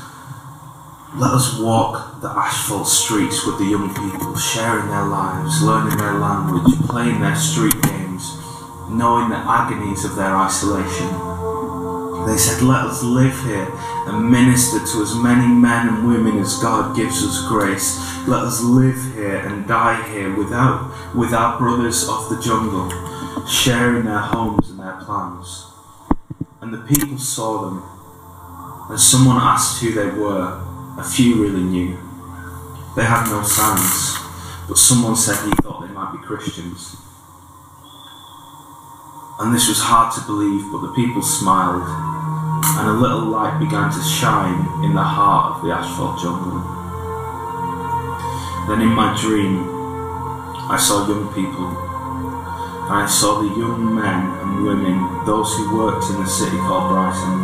let 1.16 1.32
us 1.32 1.58
walk 1.60 2.15
the 2.22 2.30
asphalt 2.30 2.88
streets 2.88 3.46
with 3.46 3.58
the 3.60 3.66
young 3.66 3.94
people, 3.94 4.36
sharing 4.36 4.88
their 4.88 5.06
lives, 5.06 5.62
learning 5.62 5.98
their 5.98 6.14
language, 6.14 6.74
playing 6.88 7.20
their 7.20 7.36
street 7.36 7.76
games, 7.84 8.40
knowing 8.90 9.30
the 9.30 9.38
agonies 9.38 10.06
of 10.06 10.16
their 10.16 10.36
isolation. 10.36 11.08
They 12.26 12.38
said, 12.38 12.64
Let 12.64 12.86
us 12.86 13.04
live 13.04 13.38
here 13.44 13.68
and 14.08 14.32
minister 14.32 14.80
to 14.80 15.02
as 15.04 15.14
many 15.16 15.48
men 15.48 15.90
and 15.90 16.08
women 16.08 16.40
as 16.40 16.58
God 16.58 16.96
gives 16.96 17.24
us 17.24 17.46
grace. 17.48 18.00
Let 18.28 18.44
us 18.44 18.62
live 18.62 18.98
here 19.14 19.38
and 19.38 19.68
die 19.68 20.02
here 20.10 20.34
without, 20.36 21.16
with 21.16 21.34
our 21.34 21.60
brothers 21.60 22.08
of 22.08 22.30
the 22.30 22.42
jungle, 22.42 22.90
sharing 23.46 24.06
their 24.06 24.20
homes 24.20 24.70
and 24.70 24.80
their 24.80 24.98
plans. 25.02 25.68
And 26.62 26.74
the 26.74 26.80
people 26.80 27.18
saw 27.20 27.70
them, 27.70 27.84
and 28.90 29.00
someone 29.00 29.38
asked 29.38 29.82
who 29.82 29.92
they 29.92 30.10
were. 30.10 30.62
A 30.98 31.04
few 31.04 31.44
really 31.44 31.62
knew. 31.62 32.05
They 32.96 33.04
had 33.04 33.28
no 33.30 33.44
signs, 33.44 34.16
but 34.70 34.78
someone 34.78 35.18
said 35.18 35.36
he 35.44 35.52
thought 35.62 35.82
they 35.82 35.92
might 35.92 36.14
be 36.14 36.18
Christians. 36.20 36.96
And 39.38 39.54
this 39.54 39.68
was 39.68 39.84
hard 39.84 40.16
to 40.16 40.24
believe, 40.24 40.72
but 40.72 40.80
the 40.80 40.94
people 40.96 41.22
smiled, 41.22 41.84
and 41.84 42.88
a 42.88 42.94
little 42.96 43.28
light 43.28 43.60
began 43.60 43.92
to 43.92 44.02
shine 44.02 44.64
in 44.86 44.96
the 44.96 45.04
heart 45.04 45.60
of 45.60 45.68
the 45.68 45.76
asphalt 45.76 46.24
jungle. 46.24 46.64
Then 48.72 48.80
in 48.80 48.96
my 48.96 49.12
dream, 49.20 49.68
I 50.72 50.80
saw 50.80 51.06
young 51.06 51.28
people, 51.36 51.68
and 51.68 52.96
I 52.96 53.08
saw 53.12 53.44
the 53.44 53.60
young 53.60 53.94
men 53.94 54.24
and 54.40 54.64
women, 54.64 55.26
those 55.26 55.52
who 55.58 55.76
worked 55.76 56.08
in 56.12 56.24
the 56.24 56.32
city 56.32 56.56
called 56.64 56.88
Brighton, 56.88 57.44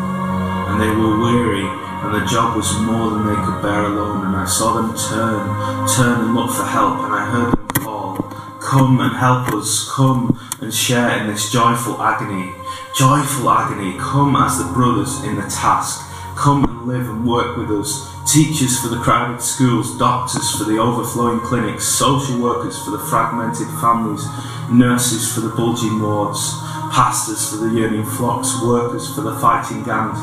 and 0.71 0.79
they 0.79 0.95
were 0.95 1.19
weary 1.19 1.67
and 2.01 2.15
the 2.15 2.25
job 2.25 2.55
was 2.57 2.73
more 2.79 3.11
than 3.11 3.27
they 3.27 3.39
could 3.45 3.61
bear 3.61 3.85
alone, 3.85 4.25
and 4.25 4.35
I 4.35 4.45
saw 4.45 4.73
them 4.73 4.89
turn, 4.97 5.45
turn 5.85 6.25
and 6.25 6.33
look 6.33 6.49
for 6.49 6.65
help, 6.65 6.97
and 7.05 7.13
I 7.13 7.29
heard 7.29 7.51
them 7.53 7.67
call, 7.77 8.15
Come 8.59 8.99
and 9.01 9.15
help 9.15 9.53
us, 9.53 9.87
come 9.93 10.39
and 10.61 10.73
share 10.73 11.21
in 11.21 11.27
this 11.27 11.51
joyful 11.51 12.01
agony, 12.01 12.49
joyful 12.97 13.49
agony, 13.49 13.99
come 13.99 14.35
as 14.35 14.57
the 14.57 14.73
brothers 14.73 15.23
in 15.23 15.35
the 15.35 15.43
task, 15.43 16.01
come 16.35 16.65
and 16.65 16.87
live 16.87 17.07
and 17.07 17.27
work 17.27 17.55
with 17.55 17.69
us, 17.69 18.09
teachers 18.25 18.79
for 18.79 18.87
the 18.87 18.97
crowded 18.97 19.39
schools, 19.39 19.95
doctors 19.99 20.57
for 20.57 20.63
the 20.63 20.79
overflowing 20.79 21.39
clinics, 21.41 21.85
social 21.85 22.41
workers 22.41 22.83
for 22.83 22.89
the 22.89 22.99
fragmented 23.13 23.67
families, 23.79 24.25
nurses 24.71 25.31
for 25.31 25.41
the 25.41 25.53
bulging 25.55 26.01
wards, 26.01 26.57
pastors 26.89 27.47
for 27.49 27.57
the 27.57 27.77
yearning 27.77 28.05
flocks, 28.05 28.59
workers 28.63 29.13
for 29.13 29.21
the 29.21 29.37
fighting 29.39 29.83
gangs, 29.83 30.17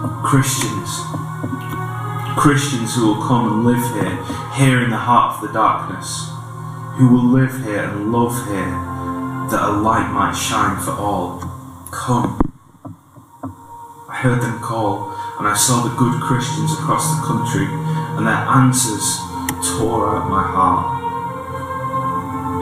Christians, 0.00 1.04
Christians 2.38 2.94
who 2.94 3.08
will 3.08 3.22
come 3.22 3.52
and 3.52 3.64
live 3.64 3.84
here, 3.92 4.16
here 4.54 4.82
in 4.82 4.90
the 4.90 4.96
heart 4.96 5.36
of 5.36 5.42
the 5.46 5.52
darkness, 5.52 6.30
who 6.96 7.12
will 7.12 7.28
live 7.28 7.52
here 7.64 7.84
and 7.84 8.10
love 8.10 8.32
here, 8.48 8.72
that 9.50 9.60
a 9.60 9.72
light 9.72 10.10
might 10.12 10.32
shine 10.32 10.80
for 10.80 10.92
all. 10.92 11.40
Come. 11.92 12.40
I 14.08 14.16
heard 14.16 14.40
them 14.40 14.60
call, 14.60 15.12
and 15.38 15.46
I 15.46 15.54
saw 15.54 15.82
the 15.82 15.94
good 15.96 16.20
Christians 16.22 16.72
across 16.72 17.04
the 17.16 17.26
country, 17.26 17.66
and 18.16 18.26
their 18.26 18.34
answers 18.34 19.18
tore 19.76 20.16
out 20.16 20.30
my 20.30 20.42
heart. 20.42 21.00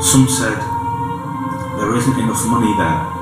Some 0.03 0.27
said, 0.27 0.59
There 1.79 1.95
isn't 1.95 2.19
enough 2.19 2.45
money 2.47 2.75
there. 2.75 3.18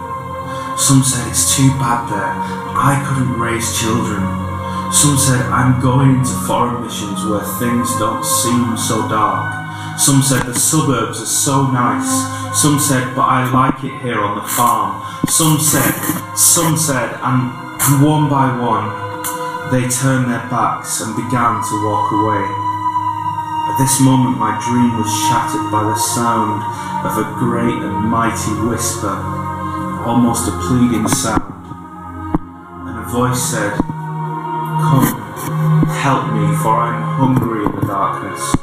Some 0.77 1.03
said 1.03 1.27
it's 1.29 1.57
too 1.57 1.69
bad 1.81 2.09
there. 2.13 2.33
I 2.77 3.01
couldn't 3.09 3.41
raise 3.41 3.79
children. 3.81 4.21
Some 4.93 5.17
said 5.17 5.41
I'm 5.49 5.81
going 5.81 6.21
into 6.21 6.37
foreign 6.47 6.85
missions 6.85 7.25
where 7.25 7.43
things 7.59 7.89
don't 7.99 8.25
seem 8.25 8.77
so 8.77 9.09
dark. 9.09 9.99
Some 9.99 10.23
said 10.23 10.45
the 10.45 10.55
suburbs 10.55 11.21
are 11.21 11.27
so 11.27 11.67
nice. 11.73 12.13
Some 12.61 12.79
said, 12.79 13.15
but 13.17 13.25
I 13.25 13.49
like 13.51 13.85
it 13.85 14.01
here 14.03 14.21
on 14.21 14.37
the 14.37 14.49
farm. 14.49 15.03
Some 15.29 15.59
said, 15.59 15.93
some 16.37 16.77
said, 16.77 17.19
and 17.23 17.67
one 18.05 18.29
by 18.29 18.53
one 18.61 19.07
they 19.71 19.89
turned 19.89 20.31
their 20.31 20.47
backs 20.47 21.01
and 21.01 21.17
began 21.17 21.59
to 21.59 21.75
walk 21.83 22.13
away. 22.13 22.45
At 23.73 23.77
this 23.79 24.01
moment 24.01 24.39
my 24.39 24.55
dream 24.63 24.97
was 24.97 25.11
shattered 25.27 25.71
by 25.73 25.83
the 25.83 25.97
sound 25.97 26.63
of 27.03 27.19
a 27.19 27.27
great 27.39 27.83
and 27.83 28.07
mighty 28.07 28.55
whisper 28.69 29.36
almost 30.07 30.47
a 30.47 30.53
pleading 30.63 31.09
sound, 31.09 31.67
and 32.87 32.97
a 32.97 33.07
voice 33.11 33.43
said, 33.43 33.73
Come, 34.87 35.03
help 35.99 36.31
me, 36.31 36.47
for 36.63 36.79
I 36.79 36.95
am 36.95 37.03
hungry 37.19 37.67
in 37.67 37.75
the 37.75 37.87
darkness. 37.91 38.55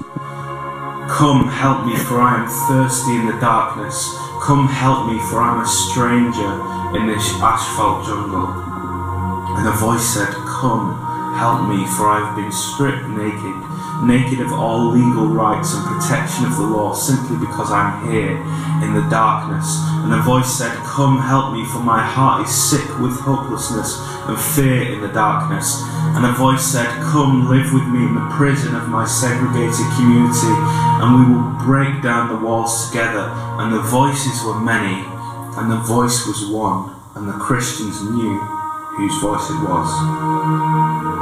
Come, 1.12 1.50
help 1.52 1.86
me, 1.86 1.98
for 1.98 2.22
I 2.22 2.40
am 2.40 2.48
thirsty 2.48 3.20
in 3.20 3.28
the 3.28 3.38
darkness. 3.42 4.16
Come, 4.42 4.68
help 4.72 5.12
me, 5.12 5.20
for 5.28 5.44
I 5.44 5.60
am 5.60 5.60
a 5.60 5.68
stranger 5.68 6.54
in 6.96 7.12
this 7.12 7.28
asphalt 7.44 8.08
jungle. 8.08 8.48
And 9.60 9.68
a 9.68 9.76
voice 9.76 10.16
said, 10.16 10.32
Come, 10.48 10.96
help 11.36 11.68
me, 11.68 11.84
for 12.00 12.08
I 12.08 12.24
have 12.24 12.38
been 12.40 12.54
stripped 12.54 13.04
naked, 13.12 13.60
naked 14.06 14.40
of 14.40 14.52
all 14.52 14.92
legal 14.92 15.28
rights 15.28 15.74
and 15.74 15.84
protection 15.88 16.46
of 16.46 16.56
the 16.58 16.64
law, 16.64 16.94
simply 16.94 17.38
because 17.38 17.72
I 17.72 17.92
am 17.92 18.12
here 18.12 18.36
in 18.84 18.94
the 18.94 19.08
darkness. 19.10 19.80
And 20.04 20.14
a 20.14 20.22
voice 20.22 20.52
said, 20.52 20.72
Come 20.84 21.20
help 21.20 21.54
me, 21.54 21.64
for 21.66 21.80
my 21.80 22.04
heart 22.04 22.48
is 22.48 22.54
sick 22.54 22.84
with 23.00 23.20
hopelessness 23.20 23.98
and 24.28 24.38
fear 24.38 24.94
in 24.94 25.02
the 25.02 25.12
darkness. 25.12 25.82
And 26.16 26.26
a 26.26 26.34
voice 26.34 26.64
said, 26.64 26.88
Come 27.08 27.50
live 27.50 27.72
with 27.74 27.88
me 27.88 28.04
in 28.04 28.16
the 28.16 28.28
prison 28.36 28.76
of 28.76 28.90
my 28.90 29.06
segregated 29.06 29.88
community, 29.96 30.54
and 31.00 31.08
we 31.16 31.24
will 31.34 31.50
break 31.64 32.04
down 32.04 32.30
the 32.30 32.46
walls 32.46 32.90
together. 32.90 33.32
And 33.60 33.74
the 33.74 33.82
voices 33.82 34.44
were 34.44 34.60
many, 34.60 35.08
and 35.58 35.72
the 35.72 35.80
voice 35.88 36.28
was 36.28 36.50
one, 36.52 36.94
and 37.16 37.28
the 37.28 37.40
Christians 37.40 38.02
knew 38.04 38.40
whose 38.98 39.22
voice 39.22 39.50
it 39.50 39.60
was. 39.64 41.13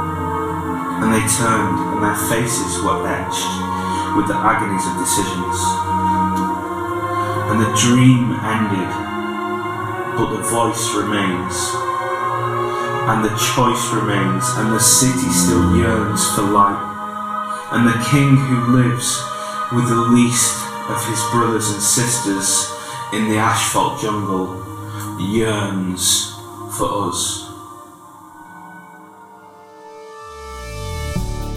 And 1.02 1.10
they 1.10 1.26
turned, 1.26 1.98
and 1.98 2.02
their 2.02 2.16
faces 2.30 2.78
were 2.86 3.02
etched 3.04 3.50
with 4.14 4.28
the 4.28 4.38
agonies 4.38 4.86
of 4.86 4.94
decisions. 5.02 5.58
And 7.50 7.58
the 7.58 7.74
dream 7.74 8.32
ended, 8.38 8.90
but 10.16 10.30
the 10.36 10.42
voice 10.46 10.94
remains, 10.94 11.74
and 13.10 13.24
the 13.24 13.34
choice 13.34 13.84
remains, 13.92 14.46
and 14.56 14.72
the 14.72 14.80
city 14.80 15.28
still 15.28 15.76
yearns 15.76 16.22
for 16.34 16.42
light. 16.42 16.80
And 17.72 17.88
the 17.88 17.98
king 18.08 18.36
who 18.36 18.78
lives 18.78 19.20
with 19.72 19.88
the 19.88 19.96
least 19.96 20.62
of 20.88 21.04
his 21.08 21.20
brothers 21.32 21.70
and 21.70 21.82
sisters 21.82 22.70
in 23.12 23.28
the 23.28 23.38
asphalt 23.38 24.00
jungle 24.00 24.56
yearns 25.18 26.32
for 26.76 27.08
us. 27.08 27.51